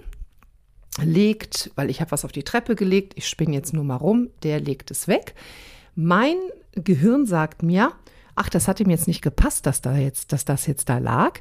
legt, 1.02 1.72
weil 1.76 1.90
ich 1.90 2.02
habe 2.02 2.12
was 2.12 2.26
auf 2.26 2.32
die 2.32 2.44
Treppe 2.44 2.76
gelegt, 2.76 3.14
ich 3.16 3.28
spinne 3.28 3.54
jetzt 3.54 3.74
nur 3.74 3.84
mal 3.84 3.98
rum, 3.98 4.30
der 4.44 4.60
legt 4.60 4.90
es 4.90 5.08
weg. 5.08 5.36
Mein 5.96 6.36
Gehirn 6.74 7.26
sagt 7.26 7.62
mir, 7.62 7.92
ach, 8.36 8.50
das 8.50 8.68
hat 8.68 8.80
ihm 8.80 8.90
jetzt 8.90 9.08
nicht 9.08 9.22
gepasst, 9.22 9.66
dass 9.66 9.82
da 9.82 9.96
jetzt, 9.96 10.32
dass 10.32 10.46
das 10.46 10.66
jetzt 10.68 10.90
da 10.90 10.98
lag. 10.98 11.40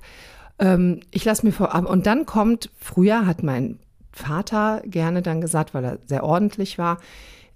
Ähm, 0.58 1.00
ich 1.10 1.24
lasse 1.24 1.44
mir 1.46 1.52
vor, 1.52 1.74
und 1.88 2.06
dann 2.06 2.26
kommt, 2.26 2.70
früher 2.78 3.26
hat 3.26 3.42
mein 3.42 3.78
Vater 4.12 4.82
gerne 4.86 5.22
dann 5.22 5.40
gesagt, 5.40 5.74
weil 5.74 5.84
er 5.84 5.98
sehr 6.06 6.24
ordentlich 6.24 6.78
war, 6.78 6.98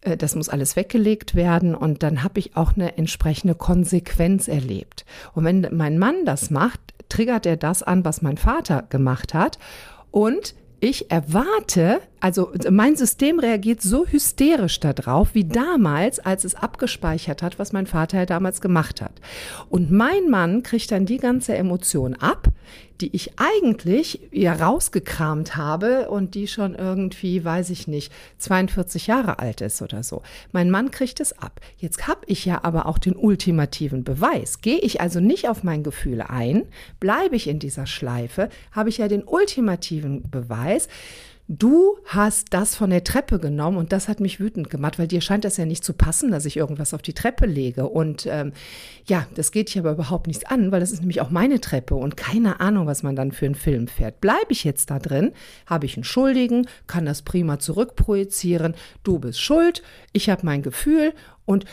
das 0.02 0.34
muss 0.34 0.48
alles 0.48 0.76
weggelegt 0.76 1.34
werden 1.34 1.74
und 1.74 2.02
dann 2.02 2.22
habe 2.22 2.38
ich 2.38 2.56
auch 2.56 2.74
eine 2.74 2.96
entsprechende 2.96 3.54
Konsequenz 3.54 4.48
erlebt. 4.48 5.04
Und 5.34 5.44
wenn 5.44 5.66
mein 5.72 5.98
Mann 5.98 6.24
das 6.24 6.50
macht, 6.50 6.80
triggert 7.08 7.44
er 7.44 7.56
das 7.56 7.82
an, 7.82 8.04
was 8.04 8.22
mein 8.22 8.38
Vater 8.38 8.84
gemacht 8.88 9.34
hat 9.34 9.58
und 10.10 10.54
ich 10.82 11.10
erwarte, 11.10 12.00
also 12.20 12.52
mein 12.70 12.96
System 12.96 13.38
reagiert 13.38 13.82
so 13.82 14.06
hysterisch 14.06 14.80
darauf, 14.80 15.34
wie 15.34 15.44
damals, 15.44 16.20
als 16.20 16.44
es 16.44 16.54
abgespeichert 16.54 17.42
hat, 17.42 17.58
was 17.58 17.72
mein 17.72 17.86
Vater 17.86 18.18
ja 18.18 18.26
damals 18.26 18.62
gemacht 18.62 19.02
hat. 19.02 19.12
Und 19.68 19.90
mein 19.90 20.30
Mann 20.30 20.62
kriegt 20.62 20.90
dann 20.90 21.04
die 21.04 21.18
ganze 21.18 21.54
Emotion 21.54 22.14
ab, 22.14 22.48
die 23.00 23.14
ich 23.14 23.32
eigentlich 23.38 24.20
ja 24.30 24.52
rausgekramt 24.52 25.56
habe 25.56 26.10
und 26.10 26.34
die 26.34 26.46
schon 26.46 26.74
irgendwie, 26.74 27.44
weiß 27.44 27.70
ich 27.70 27.88
nicht, 27.88 28.12
42 28.38 29.06
Jahre 29.06 29.38
alt 29.38 29.60
ist 29.60 29.80
oder 29.82 30.02
so. 30.02 30.22
Mein 30.52 30.70
Mann 30.70 30.90
kriegt 30.90 31.20
es 31.20 31.32
ab. 31.38 31.60
Jetzt 31.78 32.06
habe 32.06 32.20
ich 32.26 32.44
ja 32.44 32.60
aber 32.62 32.86
auch 32.86 32.98
den 32.98 33.16
ultimativen 33.16 34.04
Beweis. 34.04 34.60
Gehe 34.60 34.78
ich 34.78 35.00
also 35.00 35.20
nicht 35.20 35.48
auf 35.48 35.62
mein 35.62 35.82
Gefühl 35.82 36.22
ein, 36.22 36.66
bleibe 36.98 37.36
ich 37.36 37.48
in 37.48 37.58
dieser 37.58 37.86
Schleife, 37.86 38.48
habe 38.72 38.88
ich 38.88 38.98
ja 38.98 39.08
den 39.08 39.24
ultimativen 39.24 40.30
Beweis 40.30 40.88
du 41.50 41.98
hast 42.04 42.54
das 42.54 42.76
von 42.76 42.90
der 42.90 43.02
Treppe 43.02 43.40
genommen 43.40 43.76
und 43.76 43.90
das 43.92 44.06
hat 44.06 44.20
mich 44.20 44.38
wütend 44.38 44.70
gemacht, 44.70 45.00
weil 45.00 45.08
dir 45.08 45.20
scheint 45.20 45.44
das 45.44 45.56
ja 45.56 45.66
nicht 45.66 45.84
zu 45.84 45.92
passen, 45.92 46.30
dass 46.30 46.44
ich 46.44 46.56
irgendwas 46.56 46.94
auf 46.94 47.02
die 47.02 47.12
Treppe 47.12 47.44
lege. 47.44 47.88
Und 47.88 48.26
ähm, 48.26 48.52
ja, 49.06 49.26
das 49.34 49.50
geht 49.50 49.68
dich 49.68 49.78
aber 49.78 49.90
überhaupt 49.90 50.28
nichts 50.28 50.44
an, 50.44 50.70
weil 50.70 50.78
das 50.78 50.92
ist 50.92 51.00
nämlich 51.00 51.20
auch 51.20 51.30
meine 51.30 51.60
Treppe 51.60 51.96
und 51.96 52.16
keine 52.16 52.60
Ahnung, 52.60 52.86
was 52.86 53.02
man 53.02 53.16
dann 53.16 53.32
für 53.32 53.46
einen 53.46 53.56
Film 53.56 53.88
fährt. 53.88 54.20
Bleibe 54.20 54.50
ich 54.50 54.62
jetzt 54.62 54.90
da 54.90 55.00
drin, 55.00 55.32
habe 55.66 55.86
ich 55.86 55.96
einen 55.96 56.04
Schuldigen, 56.04 56.68
kann 56.86 57.04
das 57.04 57.22
prima 57.22 57.58
zurückprojizieren, 57.58 58.74
du 59.02 59.18
bist 59.18 59.40
schuld, 59.40 59.82
ich 60.12 60.30
habe 60.30 60.46
mein 60.46 60.62
Gefühl 60.62 61.12
und 61.46 61.64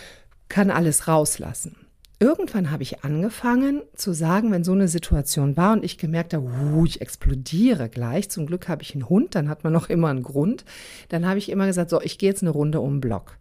kann 0.50 0.72
alles 0.72 1.08
rauslassen 1.08 1.87
irgendwann 2.20 2.72
habe 2.72 2.84
ich 2.84 3.04
angefangen 3.04 3.82
zu 3.96 4.14
sagen, 4.14 4.52
wenn 4.52 4.64
so 4.64 4.72
eine 4.72 4.88
Situation 4.88 5.58
war 5.58 5.74
und 5.74 5.84
ich 5.84 5.98
gemerkt 5.98 6.34
habe, 6.34 6.46
uh, 6.46 6.86
ich 6.86 7.02
explodiere 7.02 7.90
gleich. 7.90 8.30
Zum 8.30 8.46
Glück 8.46 8.68
habe 8.68 8.84
ich 8.84 8.94
einen 8.94 9.10
Hund, 9.10 9.36
dann 9.36 9.50
hat 9.50 9.64
man 9.64 9.74
noch 9.74 9.90
immer 9.90 10.10
einen 10.10 10.24
Grund. 10.24 10.66
Dann 11.10 11.28
habe 11.28 11.38
ich 11.38 11.50
immer 11.50 11.68
gesagt, 11.68 11.90
so, 11.90 12.02
ich 12.02 12.18
gehe 12.18 12.30
jetzt 12.30 12.44
eine 12.44 12.52
Runde 12.52 12.80
um 12.82 12.96
den 12.96 13.02
Block. 13.02 13.38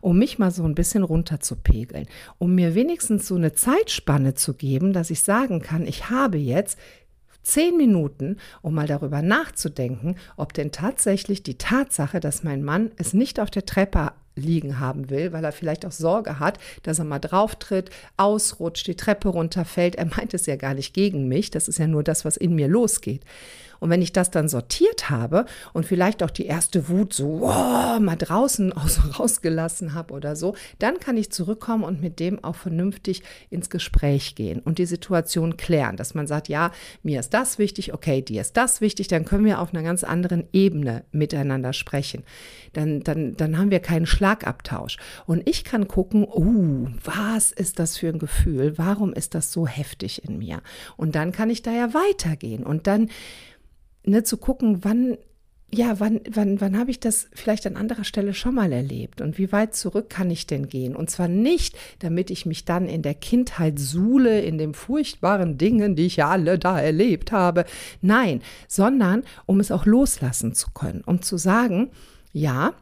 Um 0.00 0.18
mich 0.18 0.38
mal 0.38 0.52
so 0.52 0.64
ein 0.64 0.76
bisschen 0.76 1.02
runter 1.02 1.40
zu 1.40 1.56
pegeln, 1.56 2.06
um 2.38 2.54
mir 2.54 2.76
wenigstens 2.76 3.26
so 3.26 3.34
eine 3.34 3.54
Zeitspanne 3.54 4.34
zu 4.34 4.54
geben, 4.54 4.92
dass 4.92 5.10
ich 5.10 5.22
sagen 5.22 5.62
kann, 5.62 5.84
ich 5.84 6.10
habe 6.10 6.38
jetzt 6.38 6.78
zehn 7.42 7.76
Minuten, 7.76 8.36
um 8.62 8.74
mal 8.74 8.86
darüber 8.86 9.20
nachzudenken, 9.20 10.14
ob 10.36 10.52
denn 10.54 10.70
tatsächlich 10.70 11.42
die 11.42 11.58
Tatsache, 11.58 12.20
dass 12.20 12.44
mein 12.44 12.62
Mann 12.62 12.92
es 12.96 13.14
nicht 13.14 13.40
auf 13.40 13.50
der 13.50 13.66
Treppe 13.66 14.12
liegen 14.36 14.80
haben 14.80 15.10
will, 15.10 15.32
weil 15.32 15.44
er 15.44 15.52
vielleicht 15.52 15.86
auch 15.86 15.92
Sorge 15.92 16.38
hat, 16.38 16.58
dass 16.82 16.98
er 16.98 17.04
mal 17.04 17.18
drauftritt, 17.18 17.90
ausrutscht, 18.16 18.86
die 18.86 18.96
Treppe 18.96 19.28
runterfällt. 19.28 19.96
Er 19.96 20.06
meint 20.06 20.34
es 20.34 20.46
ja 20.46 20.56
gar 20.56 20.74
nicht 20.74 20.94
gegen 20.94 21.28
mich, 21.28 21.50
das 21.50 21.68
ist 21.68 21.78
ja 21.78 21.86
nur 21.86 22.02
das, 22.02 22.24
was 22.24 22.36
in 22.36 22.54
mir 22.54 22.68
losgeht. 22.68 23.22
Und 23.80 23.90
wenn 23.90 24.02
ich 24.02 24.12
das 24.12 24.30
dann 24.30 24.48
sortiert 24.48 25.10
habe 25.10 25.46
und 25.72 25.86
vielleicht 25.86 26.22
auch 26.22 26.30
die 26.30 26.46
erste 26.46 26.88
Wut 26.88 27.12
so 27.12 27.40
wow, 27.40 27.98
mal 28.00 28.16
draußen 28.16 28.72
aus, 28.72 29.00
rausgelassen 29.18 29.94
habe 29.94 30.14
oder 30.14 30.36
so, 30.36 30.54
dann 30.78 30.98
kann 30.98 31.16
ich 31.16 31.30
zurückkommen 31.30 31.84
und 31.84 32.00
mit 32.00 32.20
dem 32.20 32.42
auch 32.42 32.56
vernünftig 32.56 33.22
ins 33.50 33.70
Gespräch 33.70 34.34
gehen 34.34 34.60
und 34.60 34.78
die 34.78 34.86
Situation 34.86 35.56
klären, 35.56 35.96
dass 35.96 36.14
man 36.14 36.26
sagt, 36.26 36.48
ja, 36.48 36.70
mir 37.02 37.20
ist 37.20 37.34
das 37.34 37.58
wichtig, 37.58 37.92
okay, 37.92 38.22
dir 38.22 38.40
ist 38.40 38.56
das 38.56 38.80
wichtig, 38.80 39.08
dann 39.08 39.24
können 39.24 39.44
wir 39.44 39.60
auf 39.60 39.72
einer 39.72 39.82
ganz 39.82 40.04
anderen 40.04 40.48
Ebene 40.52 41.04
miteinander 41.12 41.72
sprechen. 41.72 42.24
Dann, 42.72 43.00
dann, 43.02 43.36
dann 43.36 43.58
haben 43.58 43.70
wir 43.70 43.80
keinen 43.80 44.06
Schlagabtausch. 44.06 44.96
Und 45.26 45.48
ich 45.48 45.64
kann 45.64 45.88
gucken, 45.88 46.24
uh, 46.24 46.88
was 47.02 47.52
ist 47.52 47.78
das 47.78 47.96
für 47.96 48.08
ein 48.08 48.18
Gefühl? 48.18 48.78
Warum 48.78 49.12
ist 49.12 49.34
das 49.34 49.52
so 49.52 49.66
heftig 49.66 50.24
in 50.24 50.38
mir? 50.38 50.62
Und 50.96 51.14
dann 51.14 51.32
kann 51.32 51.50
ich 51.50 51.62
da 51.62 51.72
ja 51.72 51.94
weitergehen 51.94 52.64
und 52.64 52.86
dann 52.86 53.10
ne, 54.04 54.22
zu 54.22 54.36
gucken, 54.36 54.84
wann 54.84 55.16
ja, 55.74 55.98
wann, 55.98 56.20
wann, 56.30 56.60
wann 56.60 56.78
habe 56.78 56.90
ich 56.90 57.00
das 57.00 57.28
vielleicht 57.32 57.66
an 57.66 57.76
anderer 57.76 58.04
Stelle 58.04 58.32
schon 58.32 58.54
mal 58.54 58.72
erlebt 58.72 59.20
und 59.20 59.38
wie 59.38 59.50
weit 59.50 59.74
zurück 59.74 60.08
kann 60.08 60.30
ich 60.30 60.46
denn 60.46 60.68
gehen? 60.68 60.94
Und 60.94 61.10
zwar 61.10 61.28
nicht, 61.28 61.76
damit 61.98 62.30
ich 62.30 62.46
mich 62.46 62.64
dann 62.64 62.86
in 62.86 63.02
der 63.02 63.14
Kindheit 63.14 63.78
suhle, 63.78 64.40
in 64.40 64.56
den 64.58 64.74
furchtbaren 64.74 65.58
Dingen, 65.58 65.96
die 65.96 66.06
ich 66.06 66.16
ja 66.16 66.28
alle 66.28 66.58
da 66.58 66.78
erlebt 66.78 67.32
habe. 67.32 67.64
Nein, 68.00 68.40
sondern 68.68 69.24
um 69.46 69.58
es 69.58 69.72
auch 69.72 69.84
loslassen 69.84 70.54
zu 70.54 70.70
können, 70.72 71.02
um 71.04 71.22
zu 71.22 71.36
sagen, 71.36 71.90
ja, 72.32 72.74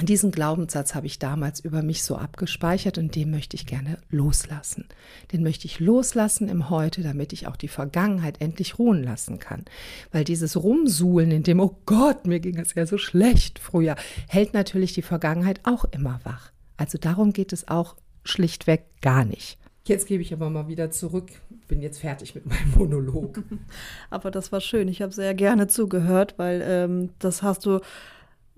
diesen 0.00 0.30
Glaubenssatz 0.30 0.94
habe 0.94 1.06
ich 1.06 1.18
damals 1.18 1.60
über 1.60 1.82
mich 1.82 2.02
so 2.02 2.16
abgespeichert 2.16 2.96
und 2.96 3.14
den 3.14 3.30
möchte 3.30 3.56
ich 3.56 3.66
gerne 3.66 3.98
loslassen. 4.10 4.86
Den 5.32 5.42
möchte 5.42 5.66
ich 5.66 5.80
loslassen 5.80 6.48
im 6.48 6.70
Heute, 6.70 7.02
damit 7.02 7.32
ich 7.32 7.46
auch 7.46 7.56
die 7.56 7.68
Vergangenheit 7.68 8.40
endlich 8.40 8.78
ruhen 8.78 9.02
lassen 9.02 9.38
kann. 9.38 9.64
Weil 10.10 10.24
dieses 10.24 10.56
Rumsuhlen 10.56 11.30
in 11.30 11.42
dem, 11.42 11.60
oh 11.60 11.76
Gott, 11.84 12.26
mir 12.26 12.40
ging 12.40 12.58
es 12.58 12.74
ja 12.74 12.86
so 12.86 12.96
schlecht 12.96 13.58
früher, 13.58 13.96
hält 14.28 14.54
natürlich 14.54 14.94
die 14.94 15.02
Vergangenheit 15.02 15.60
auch 15.64 15.84
immer 15.84 16.20
wach. 16.24 16.52
Also 16.78 16.96
darum 16.96 17.32
geht 17.32 17.52
es 17.52 17.68
auch 17.68 17.96
schlichtweg 18.24 18.84
gar 19.02 19.24
nicht. 19.24 19.58
Jetzt 19.84 20.06
gebe 20.06 20.22
ich 20.22 20.32
aber 20.32 20.48
mal 20.48 20.68
wieder 20.68 20.90
zurück. 20.90 21.30
Bin 21.68 21.82
jetzt 21.82 21.98
fertig 21.98 22.34
mit 22.34 22.46
meinem 22.46 22.70
Monolog. 22.76 23.42
aber 24.10 24.30
das 24.30 24.52
war 24.52 24.60
schön. 24.60 24.88
Ich 24.88 25.02
habe 25.02 25.12
sehr 25.12 25.34
gerne 25.34 25.66
zugehört, 25.66 26.34
weil 26.38 26.62
ähm, 26.64 27.10
das 27.18 27.42
hast 27.42 27.66
du 27.66 27.80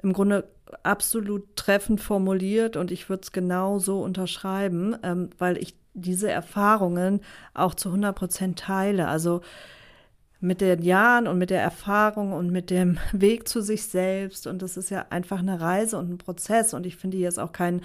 im 0.04 0.12
Grunde 0.12 0.48
absolut 0.82 1.56
treffend 1.56 2.00
formuliert 2.00 2.76
und 2.76 2.90
ich 2.90 3.08
würde 3.08 3.22
es 3.22 3.32
genau 3.32 3.78
so 3.78 4.00
unterschreiben, 4.02 4.96
ähm, 5.02 5.30
weil 5.38 5.56
ich 5.56 5.74
diese 5.94 6.30
Erfahrungen 6.30 7.20
auch 7.54 7.74
zu 7.74 7.88
100 7.88 8.14
Prozent 8.14 8.58
teile. 8.58 9.08
Also 9.08 9.40
mit 10.40 10.60
den 10.60 10.82
Jahren 10.82 11.26
und 11.26 11.38
mit 11.38 11.50
der 11.50 11.62
Erfahrung 11.62 12.32
und 12.32 12.50
mit 12.50 12.70
dem 12.70 12.98
Weg 13.12 13.48
zu 13.48 13.62
sich 13.62 13.86
selbst. 13.86 14.46
Und 14.46 14.62
das 14.62 14.76
ist 14.76 14.90
ja 14.90 15.06
einfach 15.10 15.38
eine 15.38 15.60
Reise 15.60 15.98
und 15.98 16.10
ein 16.10 16.18
Prozess. 16.18 16.74
Und 16.74 16.86
ich 16.86 16.96
finde 16.96 17.16
hier 17.16 17.28
ist 17.28 17.38
auch 17.38 17.52
kein 17.52 17.76
ähm, 17.76 17.82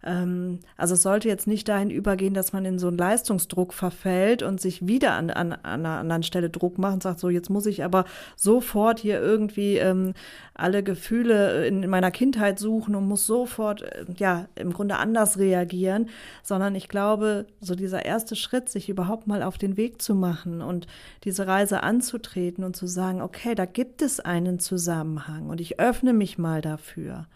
also 0.00 0.94
es 0.94 1.02
sollte 1.02 1.26
jetzt 1.26 1.48
nicht 1.48 1.68
dahin 1.68 1.90
übergehen, 1.90 2.32
dass 2.32 2.52
man 2.52 2.64
in 2.64 2.78
so 2.78 2.86
einen 2.86 2.98
Leistungsdruck 2.98 3.74
verfällt 3.74 4.44
und 4.44 4.60
sich 4.60 4.86
wieder 4.86 5.14
an, 5.14 5.30
an, 5.30 5.52
an 5.52 5.60
einer 5.64 5.98
anderen 5.98 6.22
Stelle 6.22 6.50
Druck 6.50 6.78
macht 6.78 6.94
und 6.94 7.02
sagt, 7.02 7.18
so 7.18 7.28
jetzt 7.28 7.50
muss 7.50 7.66
ich 7.66 7.82
aber 7.82 8.04
sofort 8.36 9.00
hier 9.00 9.20
irgendwie 9.20 9.76
ähm, 9.78 10.14
alle 10.54 10.84
Gefühle 10.84 11.66
in 11.66 11.88
meiner 11.90 12.12
Kindheit 12.12 12.60
suchen 12.60 12.94
und 12.94 13.08
muss 13.08 13.26
sofort, 13.26 13.82
äh, 13.82 14.04
ja, 14.16 14.46
im 14.54 14.72
Grunde 14.72 14.98
anders 14.98 15.38
reagieren, 15.38 16.08
sondern 16.44 16.76
ich 16.76 16.88
glaube, 16.88 17.46
so 17.60 17.74
dieser 17.74 18.04
erste 18.04 18.36
Schritt, 18.36 18.68
sich 18.68 18.88
überhaupt 18.88 19.26
mal 19.26 19.42
auf 19.42 19.58
den 19.58 19.76
Weg 19.76 20.00
zu 20.00 20.14
machen 20.14 20.62
und 20.62 20.86
diese 21.24 21.48
Reise 21.48 21.82
anzutreten 21.82 22.62
und 22.62 22.76
zu 22.76 22.86
sagen, 22.86 23.20
okay, 23.20 23.56
da 23.56 23.64
gibt 23.64 24.02
es 24.02 24.20
einen 24.20 24.60
Zusammenhang 24.60 25.48
und 25.48 25.60
ich 25.60 25.80
öffne 25.80 26.12
mich 26.12 26.38
mal 26.38 26.60
dafür 26.60 27.26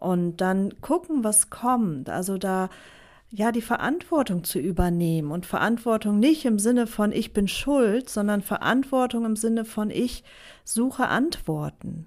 und 0.00 0.38
dann 0.38 0.80
gucken, 0.80 1.22
was 1.22 1.50
kommt. 1.50 2.10
Also 2.10 2.36
da 2.38 2.68
ja 3.30 3.52
die 3.52 3.62
Verantwortung 3.62 4.42
zu 4.42 4.58
übernehmen 4.58 5.30
und 5.30 5.46
Verantwortung 5.46 6.18
nicht 6.18 6.44
im 6.44 6.58
Sinne 6.58 6.88
von 6.88 7.12
ich 7.12 7.32
bin 7.32 7.46
schuld, 7.46 8.10
sondern 8.10 8.42
Verantwortung 8.42 9.24
im 9.24 9.36
Sinne 9.36 9.64
von 9.64 9.90
ich 9.90 10.24
suche 10.64 11.06
Antworten. 11.06 12.06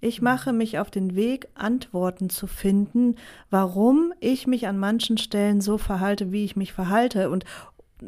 Ich 0.00 0.20
mhm. 0.20 0.24
mache 0.24 0.52
mich 0.52 0.78
auf 0.78 0.90
den 0.90 1.16
Weg, 1.16 1.48
Antworten 1.54 2.30
zu 2.30 2.46
finden, 2.46 3.16
warum 3.50 4.12
ich 4.20 4.46
mich 4.46 4.66
an 4.68 4.78
manchen 4.78 5.18
Stellen 5.18 5.60
so 5.60 5.76
verhalte, 5.76 6.32
wie 6.32 6.44
ich 6.44 6.56
mich 6.56 6.72
verhalte 6.72 7.30
und 7.30 7.44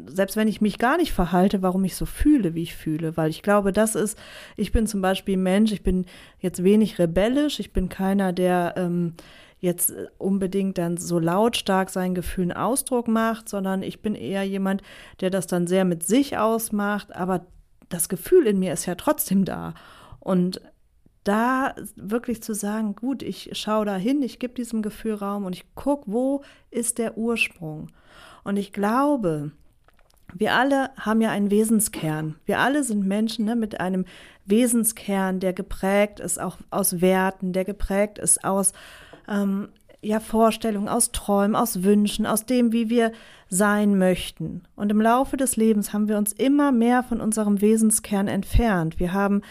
selbst 0.07 0.35
wenn 0.35 0.47
ich 0.47 0.61
mich 0.61 0.77
gar 0.79 0.97
nicht 0.97 1.13
verhalte, 1.13 1.61
warum 1.61 1.83
ich 1.83 1.95
so 1.95 2.05
fühle, 2.05 2.53
wie 2.53 2.63
ich 2.63 2.75
fühle. 2.75 3.17
Weil 3.17 3.29
ich 3.29 3.41
glaube, 3.41 3.71
das 3.71 3.95
ist, 3.95 4.17
ich 4.57 4.71
bin 4.71 4.87
zum 4.87 5.01
Beispiel 5.01 5.37
Mensch, 5.37 5.71
ich 5.71 5.83
bin 5.83 6.05
jetzt 6.39 6.63
wenig 6.63 6.99
rebellisch, 6.99 7.59
ich 7.59 7.73
bin 7.73 7.89
keiner, 7.89 8.33
der 8.33 8.73
ähm, 8.77 9.13
jetzt 9.59 9.93
unbedingt 10.17 10.77
dann 10.77 10.97
so 10.97 11.19
lautstark 11.19 11.89
seinen 11.89 12.15
Gefühlen 12.15 12.51
Ausdruck 12.51 13.07
macht, 13.07 13.47
sondern 13.47 13.81
ich 13.81 14.01
bin 14.01 14.15
eher 14.15 14.43
jemand, 14.43 14.81
der 15.21 15.29
das 15.29 15.47
dann 15.47 15.67
sehr 15.67 15.85
mit 15.85 16.03
sich 16.03 16.37
ausmacht, 16.37 17.15
aber 17.15 17.45
das 17.87 18.09
Gefühl 18.09 18.47
in 18.47 18.59
mir 18.59 18.73
ist 18.73 18.85
ja 18.85 18.95
trotzdem 18.95 19.45
da. 19.45 19.73
Und 20.19 20.61
da 21.23 21.75
wirklich 21.95 22.43
zu 22.43 22.53
sagen, 22.53 22.95
gut, 22.95 23.23
ich 23.23 23.51
schaue 23.53 23.85
da 23.85 23.95
hin, 23.95 24.21
ich 24.21 24.39
gebe 24.39 24.53
diesem 24.53 24.81
Gefühl 24.81 25.13
Raum 25.13 25.45
und 25.45 25.53
ich 25.53 25.73
gucke, 25.75 26.11
wo 26.11 26.43
ist 26.69 26.97
der 26.97 27.17
Ursprung. 27.17 27.89
Und 28.43 28.57
ich 28.57 28.73
glaube, 28.73 29.51
wir 30.33 30.53
alle 30.53 30.89
haben 30.97 31.21
ja 31.21 31.29
einen 31.29 31.51
Wesenskern. 31.51 32.35
Wir 32.45 32.59
alle 32.59 32.83
sind 32.83 33.05
Menschen 33.05 33.45
ne, 33.45 33.55
mit 33.55 33.79
einem 33.79 34.05
Wesenskern, 34.45 35.39
der 35.39 35.53
geprägt 35.53 36.19
ist 36.19 36.39
auch 36.39 36.57
aus 36.69 37.01
Werten, 37.01 37.53
der 37.53 37.65
geprägt 37.65 38.17
ist 38.17 38.43
aus 38.43 38.73
ähm, 39.27 39.69
ja, 40.01 40.19
Vorstellungen, 40.19 40.89
aus 40.89 41.11
Träumen, 41.11 41.55
aus 41.55 41.83
Wünschen, 41.83 42.25
aus 42.25 42.45
dem, 42.45 42.73
wie 42.73 42.89
wir 42.89 43.13
sein 43.47 43.97
möchten. 43.97 44.63
Und 44.75 44.91
im 44.91 44.99
Laufe 44.99 45.37
des 45.37 45.55
Lebens 45.55 45.93
haben 45.93 46.09
wir 46.09 46.17
uns 46.17 46.33
immer 46.33 46.71
mehr 46.71 47.03
von 47.03 47.21
unserem 47.21 47.61
Wesenskern 47.61 48.27
entfernt. 48.27 48.99
Wir 48.99 49.13
haben 49.13 49.41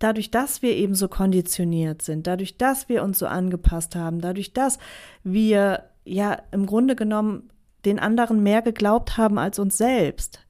dadurch, 0.00 0.30
dass 0.30 0.62
wir 0.62 0.74
eben 0.74 0.94
so 0.94 1.08
konditioniert 1.08 2.02
sind, 2.02 2.26
dadurch, 2.26 2.56
dass 2.56 2.88
wir 2.88 3.02
uns 3.04 3.18
so 3.18 3.26
angepasst 3.26 3.94
haben, 3.94 4.20
dadurch, 4.20 4.52
dass 4.52 4.78
wir 5.22 5.84
ja 6.04 6.38
im 6.50 6.66
Grunde 6.66 6.96
genommen 6.96 7.50
den 7.84 7.98
anderen 7.98 8.42
mehr 8.42 8.62
geglaubt 8.62 9.16
haben 9.16 9.38
als 9.38 9.58
uns 9.58 9.76
selbst, 9.76 10.40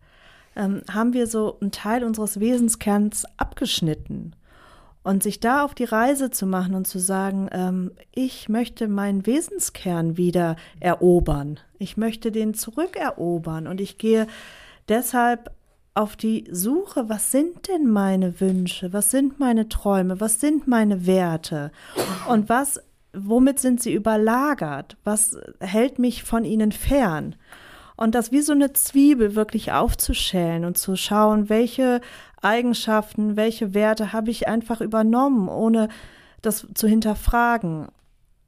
ähm, 0.56 0.82
haben 0.90 1.12
wir 1.12 1.26
so 1.26 1.58
einen 1.60 1.72
Teil 1.72 2.04
unseres 2.04 2.40
Wesenskerns 2.40 3.24
abgeschnitten. 3.36 4.36
Und 5.02 5.22
sich 5.22 5.38
da 5.38 5.64
auf 5.64 5.74
die 5.74 5.84
Reise 5.84 6.30
zu 6.30 6.46
machen 6.46 6.74
und 6.74 6.86
zu 6.86 6.98
sagen, 6.98 7.50
ähm, 7.52 7.92
ich 8.12 8.48
möchte 8.48 8.88
meinen 8.88 9.26
Wesenskern 9.26 10.16
wieder 10.16 10.56
erobern. 10.80 11.60
Ich 11.78 11.98
möchte 11.98 12.32
den 12.32 12.54
zurückerobern. 12.54 13.66
Und 13.66 13.82
ich 13.82 13.98
gehe 13.98 14.26
deshalb 14.88 15.50
auf 15.94 16.16
die 16.16 16.44
Suche, 16.50 17.08
was 17.08 17.30
sind 17.30 17.68
denn 17.68 17.88
meine 17.88 18.40
Wünsche, 18.40 18.92
was 18.92 19.10
sind 19.10 19.38
meine 19.38 19.68
Träume, 19.68 20.20
was 20.20 20.40
sind 20.40 20.66
meine 20.66 21.06
Werte 21.06 21.70
und 22.28 22.48
was 22.48 22.80
womit 23.16 23.58
sind 23.58 23.82
sie 23.82 23.92
überlagert? 23.92 24.96
Was 25.04 25.38
hält 25.60 25.98
mich 25.98 26.24
von 26.24 26.44
ihnen 26.44 26.72
fern? 26.72 27.36
Und 27.96 28.14
das 28.14 28.32
wie 28.32 28.40
so 28.40 28.52
eine 28.52 28.72
Zwiebel 28.72 29.34
wirklich 29.34 29.72
aufzuschälen 29.72 30.64
und 30.64 30.76
zu 30.76 30.96
schauen, 30.96 31.48
welche 31.48 32.00
Eigenschaften, 32.42 33.36
welche 33.36 33.72
Werte 33.72 34.12
habe 34.12 34.30
ich 34.30 34.48
einfach 34.48 34.80
übernommen, 34.80 35.48
ohne 35.48 35.88
das 36.42 36.66
zu 36.74 36.88
hinterfragen. 36.88 37.88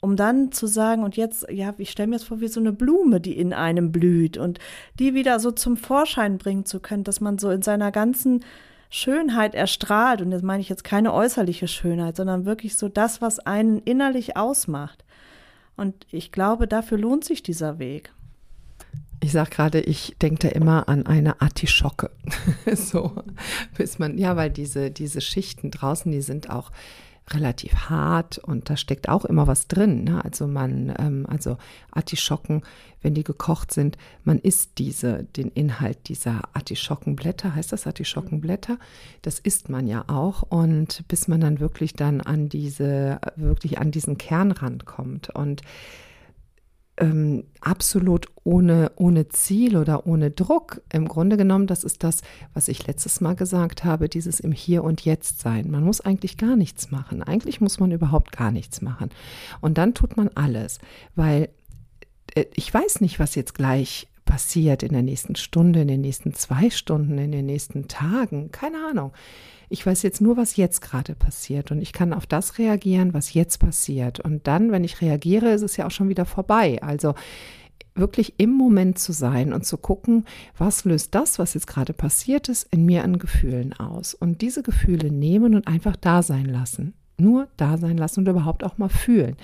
Um 0.02 0.14
dann 0.14 0.52
zu 0.52 0.66
sagen, 0.66 1.02
und 1.02 1.16
jetzt, 1.16 1.46
ja, 1.50 1.74
ich 1.79 1.90
stelle 1.90 2.09
mir 2.09 2.16
jetzt 2.16 2.26
vor, 2.26 2.40
wie 2.40 2.48
so 2.48 2.61
eine 2.61 2.72
Blume, 2.72 3.20
die 3.20 3.37
in 3.37 3.52
einem 3.52 3.92
blüht 3.92 4.37
und 4.37 4.59
die 4.98 5.14
wieder 5.14 5.40
so 5.40 5.50
zum 5.50 5.76
Vorschein 5.76 6.38
bringen 6.38 6.66
zu 6.66 6.81
können, 6.81 7.02
dass 7.02 7.20
man 7.20 7.38
so 7.38 7.50
in 7.50 7.62
seiner 7.62 7.90
ganzen 7.90 8.44
Schönheit 8.90 9.55
erstrahlt, 9.55 10.22
und 10.22 10.31
das 10.31 10.42
meine 10.42 10.61
ich 10.61 10.68
jetzt 10.68 10.85
keine 10.85 11.12
äußerliche 11.12 11.68
Schönheit, 11.68 12.16
sondern 12.16 12.44
wirklich 12.44 12.77
so 12.77 12.88
das, 12.88 13.20
was 13.20 13.38
einen 13.40 13.79
innerlich 13.81 14.37
ausmacht. 14.37 15.05
Und 15.77 16.07
ich 16.11 16.33
glaube, 16.33 16.66
dafür 16.66 16.99
lohnt 16.99 17.25
sich 17.25 17.42
dieser 17.42 17.79
Weg. 17.79 18.12
Ich 19.20 19.33
sage 19.33 19.51
gerade, 19.51 19.81
ich 19.81 20.14
denke 20.20 20.49
da 20.49 20.55
immer 20.55 20.88
an 20.88 21.07
eine 21.07 21.40
Artischocke. 21.40 22.11
so, 22.75 23.12
bis 23.77 23.99
man, 23.99 24.18
ja, 24.18 24.37
weil 24.37 24.51
diese, 24.51 24.90
diese 24.90 25.20
Schichten 25.20 25.70
draußen, 25.70 26.12
die 26.12 26.20
sind 26.20 26.51
auch 26.51 26.70
relativ 27.30 27.74
hart 27.90 28.38
und 28.38 28.70
da 28.70 28.76
steckt 28.76 29.08
auch 29.08 29.24
immer 29.24 29.46
was 29.46 29.66
drin. 29.66 30.04
Ne? 30.04 30.24
Also 30.24 30.46
man, 30.46 30.94
ähm, 30.98 31.26
also 31.28 31.58
Artischocken, 31.90 32.62
wenn 33.02 33.14
die 33.14 33.24
gekocht 33.24 33.72
sind, 33.72 33.98
man 34.22 34.38
isst 34.38 34.78
diese, 34.78 35.24
den 35.24 35.48
Inhalt 35.48 36.08
dieser 36.08 36.42
Artischockenblätter, 36.52 37.54
heißt 37.54 37.72
das 37.72 37.86
Artischockenblätter? 37.86 38.78
Das 39.22 39.40
isst 39.40 39.68
man 39.68 39.88
ja 39.88 40.04
auch 40.06 40.42
und 40.42 41.04
bis 41.08 41.26
man 41.26 41.40
dann 41.40 41.58
wirklich 41.58 41.94
dann 41.94 42.20
an 42.20 42.48
diese, 42.48 43.20
wirklich 43.34 43.78
an 43.78 43.90
diesen 43.90 44.18
Kern 44.18 44.52
rankommt 44.52 45.30
und 45.30 45.62
ähm, 46.98 47.44
absolut 47.61 48.26
ohne, 48.44 48.92
ohne 48.96 49.28
Ziel 49.28 49.76
oder 49.76 50.06
ohne 50.06 50.30
Druck. 50.30 50.80
Im 50.92 51.09
Grunde 51.09 51.37
genommen, 51.37 51.66
das 51.66 51.85
ist 51.85 52.02
das, 52.02 52.22
was 52.54 52.68
ich 52.68 52.87
letztes 52.87 53.20
Mal 53.20 53.35
gesagt 53.35 53.85
habe, 53.85 54.09
dieses 54.09 54.40
im 54.40 54.52
Hier 54.52 54.82
und 54.85 55.04
Jetzt 55.04 55.40
sein. 55.40 55.70
Man 55.70 55.85
muss 55.85 56.00
eigentlich 56.00 56.37
gar 56.37 56.56
nichts 56.56 56.90
machen. 56.90 57.22
Eigentlich 57.22 57.61
muss 57.61 57.80
man 57.80 57.92
überhaupt 57.92 58.32
gar 58.32 58.50
nichts 58.50 58.80
machen. 58.80 59.11
Und 59.61 59.78
dann 59.78 59.94
tut 59.94 60.16
man 60.16 60.28
alles, 60.35 60.78
weil 61.14 61.50
äh, 62.35 62.46
ich 62.54 62.72
weiß 62.72 63.00
nicht, 63.00 63.18
was 63.18 63.35
jetzt 63.35 63.54
gleich 63.54 64.09
passiert 64.26 64.82
in 64.82 64.92
der 64.92 65.02
nächsten 65.02 65.36
Stunde, 65.36 65.80
in 65.80 65.88
den 65.88 66.02
nächsten 66.02 66.34
zwei 66.34 66.68
Stunden, 66.68 67.16
in 67.16 67.32
den 67.32 67.46
nächsten 67.46 67.88
Tagen. 67.88 68.50
Keine 68.50 68.76
Ahnung. 68.90 69.12
Ich 69.70 69.84
weiß 69.84 70.02
jetzt 70.02 70.20
nur, 70.20 70.36
was 70.36 70.56
jetzt 70.56 70.80
gerade 70.82 71.14
passiert 71.14 71.70
und 71.70 71.80
ich 71.80 71.92
kann 71.92 72.12
auf 72.12 72.26
das 72.26 72.58
reagieren, 72.58 73.14
was 73.14 73.32
jetzt 73.32 73.58
passiert. 73.58 74.20
Und 74.20 74.46
dann, 74.46 74.70
wenn 74.70 74.84
ich 74.84 75.00
reagiere, 75.00 75.50
ist 75.50 75.62
es 75.62 75.76
ja 75.76 75.86
auch 75.86 75.90
schon 75.90 76.08
wieder 76.08 76.26
vorbei. 76.26 76.80
Also 76.82 77.14
wirklich 77.94 78.34
im 78.38 78.50
Moment 78.50 78.98
zu 78.98 79.12
sein 79.12 79.52
und 79.52 79.64
zu 79.64 79.78
gucken, 79.78 80.24
was 80.56 80.84
löst 80.84 81.14
das, 81.14 81.38
was 81.38 81.54
jetzt 81.54 81.66
gerade 81.66 81.94
passiert 81.94 82.48
ist, 82.48 82.68
in 82.70 82.84
mir 82.84 83.02
an 83.02 83.18
Gefühlen 83.18 83.72
aus. 83.72 84.14
Und 84.14 84.42
diese 84.42 84.62
Gefühle 84.62 85.10
nehmen 85.10 85.54
und 85.54 85.66
einfach 85.66 85.96
da 85.96 86.22
sein 86.22 86.46
lassen. 86.46 86.94
Nur 87.18 87.48
da 87.56 87.78
sein 87.78 87.96
lassen 87.96 88.20
und 88.20 88.28
überhaupt 88.28 88.62
auch 88.62 88.78
mal 88.78 88.90
fühlen. 88.90 89.36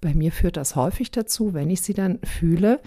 Bei 0.00 0.14
mir 0.14 0.32
führt 0.32 0.56
das 0.56 0.76
häufig 0.76 1.10
dazu, 1.10 1.52
wenn 1.52 1.68
ich 1.68 1.82
sie 1.82 1.92
dann 1.92 2.20
fühle, 2.22 2.80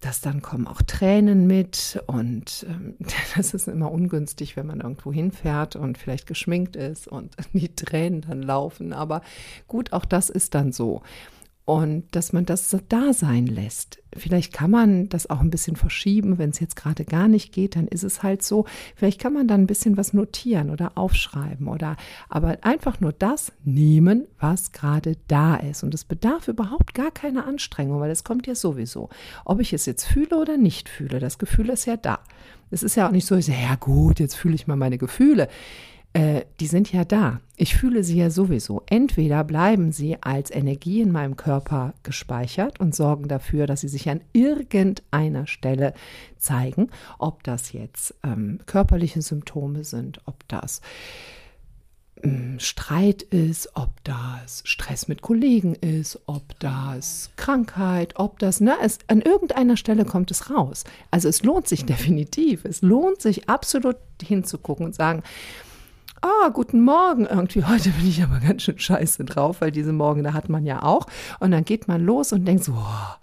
dass 0.00 0.22
dann 0.22 0.40
kommen 0.40 0.66
auch 0.66 0.80
Tränen 0.82 1.46
mit 1.46 2.02
und 2.06 2.66
ähm, 2.68 2.96
das 3.36 3.54
ist 3.54 3.68
immer 3.68 3.90
ungünstig, 3.90 4.56
wenn 4.56 4.66
man 4.66 4.80
irgendwo 4.80 5.12
hinfährt 5.12 5.76
und 5.76 5.98
vielleicht 5.98 6.26
geschminkt 6.26 6.76
ist 6.76 7.06
und 7.06 7.36
die 7.52 7.74
Tränen 7.74 8.22
dann 8.22 8.42
laufen. 8.42 8.92
Aber 8.92 9.22
gut, 9.68 9.92
auch 9.92 10.04
das 10.04 10.30
ist 10.30 10.54
dann 10.54 10.72
so 10.72 11.02
und 11.70 12.02
dass 12.10 12.32
man 12.32 12.46
das 12.46 12.76
da 12.88 13.12
sein 13.12 13.46
lässt. 13.46 14.02
Vielleicht 14.16 14.52
kann 14.52 14.72
man 14.72 15.08
das 15.08 15.30
auch 15.30 15.38
ein 15.38 15.50
bisschen 15.50 15.76
verschieben, 15.76 16.36
wenn 16.36 16.50
es 16.50 16.58
jetzt 16.58 16.74
gerade 16.74 17.04
gar 17.04 17.28
nicht 17.28 17.52
geht, 17.52 17.76
dann 17.76 17.86
ist 17.86 18.02
es 18.02 18.24
halt 18.24 18.42
so. 18.42 18.64
Vielleicht 18.96 19.20
kann 19.20 19.32
man 19.32 19.46
dann 19.46 19.60
ein 19.60 19.66
bisschen 19.68 19.96
was 19.96 20.12
notieren 20.12 20.70
oder 20.70 20.98
aufschreiben 20.98 21.68
oder 21.68 21.96
aber 22.28 22.58
einfach 22.62 22.98
nur 22.98 23.12
das 23.12 23.52
nehmen, 23.62 24.26
was 24.40 24.72
gerade 24.72 25.16
da 25.28 25.54
ist. 25.54 25.84
Und 25.84 25.94
es 25.94 26.02
bedarf 26.02 26.48
überhaupt 26.48 26.92
gar 26.92 27.12
keine 27.12 27.44
Anstrengung, 27.44 28.00
weil 28.00 28.10
es 28.10 28.24
kommt 28.24 28.48
ja 28.48 28.56
sowieso. 28.56 29.08
Ob 29.44 29.60
ich 29.60 29.72
es 29.72 29.86
jetzt 29.86 30.06
fühle 30.06 30.40
oder 30.40 30.56
nicht 30.56 30.88
fühle, 30.88 31.20
das 31.20 31.38
Gefühl 31.38 31.68
ist 31.68 31.84
ja 31.84 31.96
da. 31.96 32.18
Es 32.72 32.82
ist 32.82 32.96
ja 32.96 33.06
auch 33.06 33.12
nicht 33.12 33.26
so, 33.26 33.36
ich 33.36 33.46
sage, 33.46 33.62
ja 33.62 33.76
gut, 33.76 34.18
jetzt 34.18 34.34
fühle 34.34 34.56
ich 34.56 34.66
mal 34.66 34.74
meine 34.74 34.98
Gefühle 34.98 35.48
äh, 36.12 36.42
die 36.58 36.66
sind 36.66 36.92
ja 36.92 37.04
da. 37.04 37.40
Ich 37.56 37.76
fühle 37.76 38.02
sie 38.02 38.18
ja 38.18 38.30
sowieso. 38.30 38.82
Entweder 38.86 39.44
bleiben 39.44 39.92
sie 39.92 40.16
als 40.20 40.50
Energie 40.50 41.02
in 41.02 41.12
meinem 41.12 41.36
Körper 41.36 41.94
gespeichert 42.02 42.80
und 42.80 42.94
sorgen 42.94 43.28
dafür, 43.28 43.66
dass 43.66 43.82
sie 43.82 43.88
sich 43.88 44.08
an 44.08 44.20
irgendeiner 44.32 45.46
Stelle 45.46 45.94
zeigen, 46.36 46.88
ob 47.18 47.44
das 47.44 47.72
jetzt 47.72 48.14
ähm, 48.24 48.58
körperliche 48.66 49.22
Symptome 49.22 49.84
sind, 49.84 50.20
ob 50.26 50.48
das 50.48 50.80
ähm, 52.22 52.58
Streit 52.58 53.22
ist, 53.22 53.70
ob 53.74 53.90
das 54.04 54.62
Stress 54.64 55.06
mit 55.06 55.22
Kollegen 55.22 55.74
ist, 55.74 56.18
ob 56.26 56.58
das 56.58 57.30
Krankheit, 57.36 58.14
ob 58.16 58.40
das, 58.40 58.60
ne, 58.60 58.74
es, 58.82 58.98
an 59.06 59.22
irgendeiner 59.22 59.76
Stelle 59.76 60.04
kommt 60.04 60.30
es 60.30 60.50
raus. 60.50 60.84
Also 61.10 61.28
es 61.28 61.44
lohnt 61.44 61.68
sich 61.68 61.84
definitiv, 61.86 62.64
es 62.64 62.82
lohnt 62.82 63.20
sich 63.22 63.48
absolut 63.48 63.96
hinzugucken 64.20 64.86
und 64.86 64.94
sagen, 64.94 65.22
ah, 66.22 66.48
guten 66.50 66.82
Morgen, 66.82 67.26
irgendwie 67.26 67.64
heute 67.68 67.90
bin 67.90 68.08
ich 68.08 68.22
aber 68.22 68.40
ganz 68.40 68.62
schön 68.62 68.78
scheiße 68.78 69.24
drauf, 69.24 69.60
weil 69.60 69.70
diese 69.70 69.92
Morgen, 69.92 70.22
da 70.22 70.32
hat 70.32 70.48
man 70.48 70.66
ja 70.66 70.82
auch. 70.82 71.06
Und 71.38 71.50
dann 71.50 71.64
geht 71.64 71.88
man 71.88 72.04
los 72.04 72.32
und 72.32 72.44
denkt 72.44 72.64
so, 72.64 72.72
oh, 72.72 73.16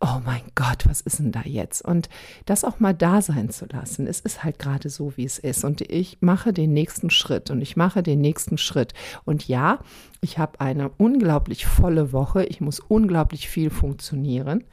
oh 0.00 0.20
mein 0.24 0.42
Gott, 0.54 0.86
was 0.86 1.00
ist 1.02 1.18
denn 1.18 1.32
da 1.32 1.42
jetzt? 1.44 1.84
Und 1.84 2.08
das 2.46 2.64
auch 2.64 2.80
mal 2.80 2.94
da 2.94 3.20
sein 3.20 3.50
zu 3.50 3.66
lassen. 3.66 4.06
Es 4.06 4.20
ist 4.20 4.42
halt 4.42 4.58
gerade 4.58 4.88
so, 4.88 5.16
wie 5.16 5.24
es 5.24 5.38
ist. 5.38 5.64
Und 5.64 5.82
ich 5.82 6.18
mache 6.20 6.52
den 6.52 6.72
nächsten 6.72 7.10
Schritt 7.10 7.50
und 7.50 7.60
ich 7.60 7.76
mache 7.76 8.02
den 8.02 8.20
nächsten 8.20 8.56
Schritt. 8.56 8.94
Und 9.24 9.46
ja, 9.46 9.80
ich 10.22 10.38
habe 10.38 10.60
eine 10.60 10.90
unglaublich 10.98 11.64
volle 11.64 12.12
Woche. 12.12 12.44
Ich 12.44 12.60
muss 12.60 12.78
unglaublich 12.78 13.48
viel 13.48 13.70
funktionieren. 13.70 14.64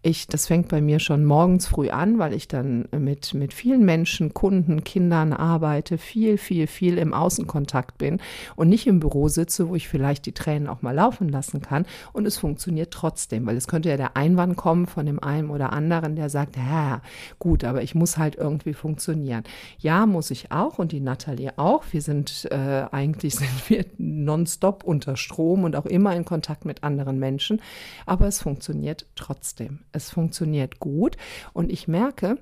Ich, 0.00 0.28
das 0.28 0.46
fängt 0.46 0.68
bei 0.68 0.80
mir 0.80 0.98
schon 0.98 1.26
morgens 1.26 1.66
früh 1.66 1.90
an, 1.90 2.18
weil 2.18 2.32
ich 2.32 2.48
dann 2.48 2.88
mit, 2.90 3.34
mit 3.34 3.52
vielen 3.52 3.84
Menschen, 3.84 4.32
Kunden, 4.32 4.82
Kindern 4.82 5.34
arbeite, 5.34 5.98
viel, 5.98 6.38
viel, 6.38 6.66
viel 6.66 6.96
im 6.96 7.12
Außenkontakt 7.12 7.98
bin 7.98 8.18
und 8.56 8.70
nicht 8.70 8.86
im 8.86 8.98
Büro 8.98 9.28
sitze, 9.28 9.68
wo 9.68 9.74
ich 9.74 9.88
vielleicht 9.88 10.24
die 10.24 10.32
Tränen 10.32 10.68
auch 10.68 10.80
mal 10.80 10.94
laufen 10.94 11.28
lassen 11.28 11.60
kann. 11.60 11.84
Und 12.14 12.24
es 12.24 12.38
funktioniert 12.38 12.90
trotzdem, 12.90 13.44
weil 13.44 13.58
es 13.58 13.68
könnte 13.68 13.90
ja 13.90 13.98
der 13.98 14.16
Einwand 14.16 14.56
kommen 14.56 14.86
von 14.86 15.04
dem 15.04 15.22
einen 15.22 15.50
oder 15.50 15.74
anderen, 15.74 16.16
der 16.16 16.30
sagt, 16.30 16.56
ja, 16.56 17.02
gut, 17.38 17.64
aber 17.64 17.82
ich 17.82 17.94
muss 17.94 18.16
halt 18.16 18.36
irgendwie 18.36 18.72
funktionieren. 18.72 19.44
Ja, 19.78 20.06
muss 20.06 20.30
ich 20.30 20.50
auch 20.50 20.78
und 20.78 20.92
die 20.92 21.00
Nathalie 21.00 21.58
auch. 21.58 21.84
Wir 21.90 22.00
sind 22.00 22.48
äh, 22.50 22.86
eigentlich 22.90 23.34
sind 23.44 23.68
wir 23.68 23.84
nonstop 23.98 24.82
unter 24.94 25.16
Strom 25.16 25.64
und 25.64 25.76
auch 25.76 25.86
immer 25.86 26.16
in 26.16 26.24
Kontakt 26.24 26.64
mit 26.64 26.82
anderen 26.82 27.18
Menschen. 27.18 27.60
Aber 28.06 28.26
es 28.26 28.40
funktioniert 28.40 29.06
trotzdem. 29.16 29.80
Es 29.92 30.10
funktioniert 30.10 30.80
gut. 30.80 31.16
Und 31.52 31.70
ich 31.70 31.86
merke, 31.88 32.38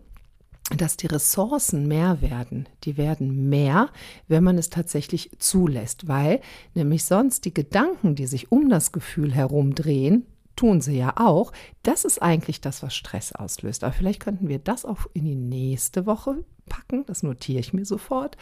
dass 0.76 0.96
die 0.96 1.06
Ressourcen 1.06 1.88
mehr 1.88 2.20
werden. 2.22 2.68
Die 2.84 2.96
werden 2.96 3.48
mehr, 3.48 3.88
wenn 4.28 4.44
man 4.44 4.58
es 4.58 4.70
tatsächlich 4.70 5.30
zulässt, 5.38 6.08
weil 6.08 6.40
nämlich 6.74 7.04
sonst 7.04 7.44
die 7.44 7.54
Gedanken, 7.54 8.14
die 8.14 8.26
sich 8.26 8.52
um 8.52 8.68
das 8.68 8.92
Gefühl 8.92 9.32
herumdrehen, 9.32 10.26
tun 10.56 10.80
sie 10.80 10.98
ja 10.98 11.14
auch. 11.16 11.52
Das 11.82 12.04
ist 12.04 12.22
eigentlich 12.22 12.60
das, 12.60 12.82
was 12.82 12.94
Stress 12.94 13.32
auslöst. 13.32 13.84
Aber 13.84 13.92
vielleicht 13.92 14.20
könnten 14.20 14.48
wir 14.48 14.58
das 14.58 14.84
auch 14.84 15.06
in 15.14 15.24
die 15.24 15.34
nächste 15.34 16.06
Woche 16.06 16.44
packen. 16.68 17.04
Das 17.06 17.22
notiere 17.22 17.60
ich 17.60 17.72
mir 17.72 17.84
sofort. 17.84 18.36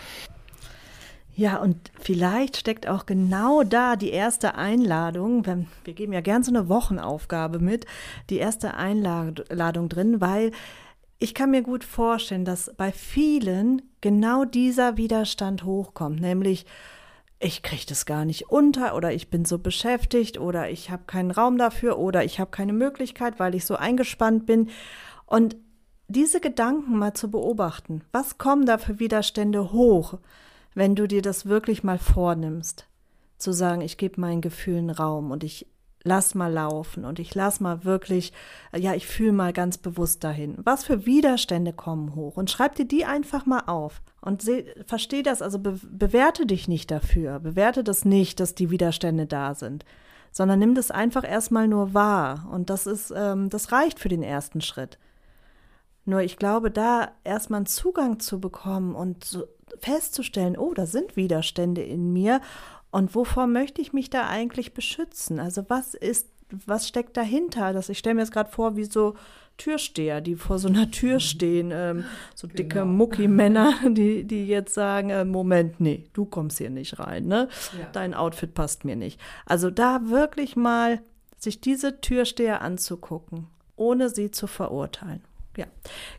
Ja, 1.41 1.57
und 1.57 1.91
vielleicht 1.99 2.59
steckt 2.59 2.87
auch 2.87 3.07
genau 3.07 3.63
da 3.63 3.97
die 3.97 4.11
erste 4.11 4.57
Einladung, 4.57 5.47
wir 5.85 5.95
geben 5.95 6.13
ja 6.13 6.21
gern 6.21 6.43
so 6.43 6.51
eine 6.51 6.69
Wochenaufgabe 6.69 7.61
mit, 7.61 7.87
die 8.29 8.37
erste 8.37 8.75
Einladung 8.75 9.89
drin, 9.89 10.21
weil 10.21 10.51
ich 11.19 11.33
kann 11.33 11.51
mir 11.51 11.63
gut 11.63 11.83
vorstellen, 11.83 12.45
dass 12.45 12.71
bei 12.77 12.93
vielen 12.93 13.81
genau 14.03 14.45
dieser 14.45 14.99
Widerstand 14.99 15.65
hochkommt, 15.65 16.21
nämlich 16.21 16.67
ich 17.39 17.63
kriege 17.63 17.87
das 17.89 18.05
gar 18.05 18.27
nicht 18.27 18.51
unter 18.51 18.95
oder 18.95 19.11
ich 19.15 19.31
bin 19.31 19.47
so 19.47 19.57
beschäftigt 19.57 20.37
oder 20.37 20.69
ich 20.69 20.91
habe 20.91 21.05
keinen 21.07 21.31
Raum 21.31 21.57
dafür 21.57 21.99
oder 21.99 22.23
ich 22.23 22.39
habe 22.39 22.51
keine 22.51 22.75
Möglichkeit, 22.75 23.41
weil 23.41 23.55
ich 23.55 23.65
so 23.65 23.77
eingespannt 23.77 24.45
bin. 24.45 24.69
Und 25.25 25.57
diese 26.07 26.41
Gedanken 26.41 26.99
mal 26.99 27.15
zu 27.15 27.31
beobachten, 27.31 28.03
was 28.13 28.37
kommen 28.37 28.67
da 28.67 28.77
für 28.77 28.99
Widerstände 28.99 29.73
hoch? 29.73 30.19
Wenn 30.75 30.95
du 30.95 31.07
dir 31.07 31.23
das 31.23 31.47
wirklich 31.47 31.83
mal 31.83 31.99
vornimmst, 31.99 32.87
zu 33.39 33.53
sagen, 33.53 33.81
ich 33.81 33.97
gebe 33.97 34.21
meinen 34.21 34.41
Gefühlen 34.41 34.91
Raum 34.91 35.31
und 35.31 35.45
ich 35.45 35.67
lass 36.03 36.35
mal 36.35 36.53
laufen 36.53 37.05
und 37.05 37.19
ich 37.19 37.35
lass 37.35 37.61
mal 37.61 37.85
wirklich, 37.85 38.33
ja, 38.75 38.95
ich 38.95 39.07
fühle 39.07 39.33
mal 39.33 39.53
ganz 39.53 39.79
bewusst 39.79 40.25
dahin. 40.25 40.57
Was 40.63 40.85
für 40.85 41.05
Widerstände 41.05 41.73
kommen 41.73 42.15
hoch 42.15 42.37
und 42.37 42.51
schreib 42.51 42.75
dir 42.75 42.87
die 42.87 43.05
einfach 43.05 43.47
mal 43.47 43.65
auf 43.67 44.03
und 44.21 44.43
seh, 44.43 44.65
versteh 44.87 45.23
das, 45.23 45.43
also 45.43 45.59
be 45.59 45.79
bewerte 45.91 46.47
dich 46.47 46.69
nicht 46.69 46.91
dafür, 46.91 47.39
bewerte 47.41 47.85
das 47.85 48.05
nicht, 48.05 48.41
dass 48.41 48.55
die 48.55 48.71
Widerstände 48.71 49.27
da 49.27 49.55
sind, 49.55 49.85
sondern 50.33 50.59
nimm 50.59 50.75
das 50.75 50.91
einfach 50.91 51.29
erstmal 51.29 51.69
nur 51.69 51.93
wahr 51.93 52.49
und 52.51 52.71
das 52.71 52.87
ist, 52.87 53.13
ähm, 53.15 53.51
das 53.51 53.73
reicht 53.73 53.99
für 53.99 54.09
den 54.09 54.23
ersten 54.23 54.61
Schritt. 54.61 54.99
Nur 56.05 56.21
ich 56.21 56.37
glaube, 56.37 56.71
da 56.71 57.13
erstmal 57.25 57.59
einen 57.59 57.67
Zugang 57.67 58.21
zu 58.21 58.41
bekommen 58.41 58.95
und 58.95 59.25
so 59.25 59.45
festzustellen, 59.79 60.57
oh, 60.57 60.75
da 60.75 60.87
sind 60.87 61.17
Widerstände 61.17 61.83
in 61.83 62.13
mir 62.13 62.41
und 62.91 63.15
wovor 63.15 63.47
möchte 63.47 63.81
ich 63.81 63.93
mich 63.93 64.11
da 64.11 64.29
eigentlich 64.29 64.75
beschützen? 64.75 65.39
Also 65.39 65.65
was 65.69 65.95
ist, 65.95 66.29
was 66.67 66.89
steckt 66.89 67.17
dahinter? 67.17 67.73
Das, 67.73 67.89
ich 67.89 67.99
stelle 67.99 68.15
mir 68.15 68.23
jetzt 68.23 68.33
gerade 68.33 68.51
vor, 68.51 68.77
wie 68.77 68.85
so 68.85 69.15
Türsteher, 69.57 70.21
die 70.21 70.37
vor 70.37 70.59
so 70.59 70.69
einer 70.69 70.91
Tür 70.91 71.15
mhm. 71.15 71.21
stehen, 71.21 71.71
ähm, 71.73 72.05
so 72.35 72.49
genau. 72.49 72.57
dicke 72.57 72.85
Muckimänner, 72.85 73.75
die, 73.91 74.25
die 74.25 74.47
jetzt 74.47 74.75
sagen, 74.75 75.11
äh, 75.11 75.25
Moment, 75.25 75.81
nee, 75.81 76.09
du 76.15 76.25
kommst 76.25 76.59
hier 76.59 76.71
nicht 76.71 76.99
rein, 76.99 77.27
ne? 77.27 77.49
Ja. 77.79 77.87
Dein 77.93 78.15
Outfit 78.15 78.55
passt 78.55 78.85
mir 78.85 78.97
nicht. 78.97 79.21
Also 79.45 79.71
da 79.71 80.09
wirklich 80.09 80.57
mal 80.57 81.01
sich 81.37 81.61
diese 81.61 82.01
Türsteher 82.01 82.63
anzugucken, 82.63 83.47
ohne 83.77 84.09
sie 84.09 84.31
zu 84.31 84.47
verurteilen. 84.47 85.23
Ja, 85.61 85.67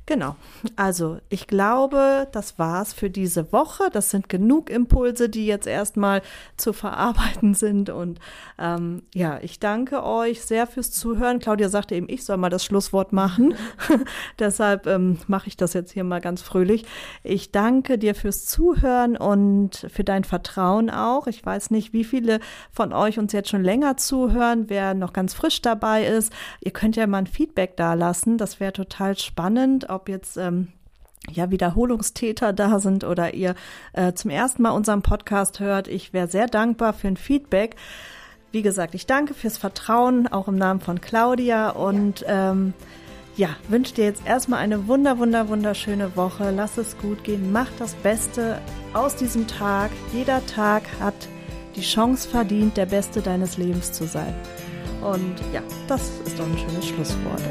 genau. 0.06 0.36
Also 0.76 1.18
ich 1.30 1.48
glaube, 1.48 2.28
das 2.32 2.60
war's 2.60 2.94
für 2.94 3.10
diese 3.10 3.52
Woche. 3.52 3.90
Das 3.92 4.12
sind 4.12 4.30
genug 4.30 4.70
Impulse, 4.70 5.30
die 5.30 5.48
jetzt 5.48 5.66
erstmal 5.66 6.22
zu 6.58 6.74
verarbeiten 6.74 7.56
sind. 7.56 7.90
Und 7.90 8.20
ähm, 8.60 9.02
ja, 9.16 9.40
ich 9.42 9.60
danke 9.60 10.04
euch 10.04 10.44
sehr 10.44 10.68
fürs 10.68 10.92
Zuhören. 10.92 11.40
Claudia 11.40 11.70
sagte 11.70 11.96
eben, 11.96 12.08
ich 12.08 12.24
soll 12.24 12.38
mal 12.38 12.52
das 12.52 12.64
Schlusswort 12.64 13.14
machen. 13.14 13.56
Deshalb 14.40 14.86
ähm, 14.86 15.18
mache 15.26 15.48
ich 15.48 15.58
das 15.58 15.74
jetzt 15.74 15.92
hier 15.92 16.04
mal 16.04 16.22
ganz 16.22 16.44
fröhlich. 16.44 16.86
Ich 17.24 17.52
danke 17.52 17.98
dir 17.98 18.14
fürs 18.14 18.46
Zuhören 18.46 19.18
und 19.18 19.88
für 19.92 20.04
dein 20.04 20.24
Vertrauen 20.24 20.92
auch. 20.92 21.26
Ich 21.26 21.44
weiß 21.44 21.72
nicht, 21.72 21.94
wie 21.94 22.04
viele 22.04 22.42
von 22.72 22.94
euch 22.94 23.18
uns 23.18 23.34
jetzt 23.34 23.50
schon 23.50 23.64
länger 23.64 23.98
zuhören, 23.98 24.66
wer 24.70 24.94
noch 24.94 25.14
ganz 25.14 25.34
frisch 25.34 25.64
dabei 25.64 26.06
ist. 26.06 26.32
Ihr 26.60 26.72
könnt 26.72 26.96
ja 26.96 27.08
mal 27.08 27.18
ein 27.18 27.28
Feedback 27.28 27.76
da 27.76 27.96
lassen. 27.96 28.38
Das 28.38 28.60
wäre 28.60 28.74
total 28.74 29.18
spannend, 29.18 29.31
ob 29.90 30.10
jetzt 30.10 30.38
ähm, 30.38 30.70
ja, 31.30 31.52
Wiederholungstäter 31.52 32.54
da 32.54 32.80
sind 32.80 33.04
oder 33.04 33.34
ihr 33.34 33.56
äh, 33.94 34.14
zum 34.14 34.32
ersten 34.32 34.64
Mal 34.64 34.72
unseren 34.72 35.02
Podcast 35.02 35.60
hört. 35.60 35.88
Ich 35.88 36.14
wäre 36.14 36.28
sehr 36.28 36.48
dankbar 36.48 36.94
für 36.94 37.08
ein 37.08 37.18
Feedback. 37.18 37.76
Wie 38.52 38.62
gesagt, 38.62 38.96
ich 38.96 39.06
danke 39.06 39.34
fürs 39.34 39.58
Vertrauen, 39.58 40.28
auch 40.28 40.48
im 40.48 40.58
Namen 40.58 40.82
von 40.82 41.00
Claudia 41.00 41.70
und 41.70 42.26
ähm, 42.28 42.74
ja, 43.38 43.50
wünsche 43.70 43.94
dir 43.94 44.06
jetzt 44.06 44.26
erstmal 44.26 44.60
eine 44.60 44.88
wunder, 44.88 45.18
wunder, 45.18 45.48
wunderschöne 45.48 46.16
Woche. 46.18 46.52
Lass 46.52 46.78
es 46.78 46.98
gut 46.98 47.24
gehen. 47.24 47.52
Mach 47.52 47.70
das 47.80 47.94
Beste 47.96 48.60
aus 48.94 49.16
diesem 49.16 49.48
Tag. 49.48 49.90
Jeder 50.14 50.46
Tag 50.48 50.84
hat 51.00 51.30
die 51.76 51.82
Chance 51.82 52.28
verdient, 52.28 52.76
der 52.76 52.88
Beste 52.88 53.22
deines 53.22 53.58
Lebens 53.58 53.94
zu 53.94 54.06
sein. 54.06 54.36
Und 55.02 55.36
ja, 55.54 55.62
das 55.88 56.10
ist 56.26 56.38
doch 56.38 56.46
ein 56.46 56.58
schönes 56.58 56.88
Schlusswort. 56.88 57.42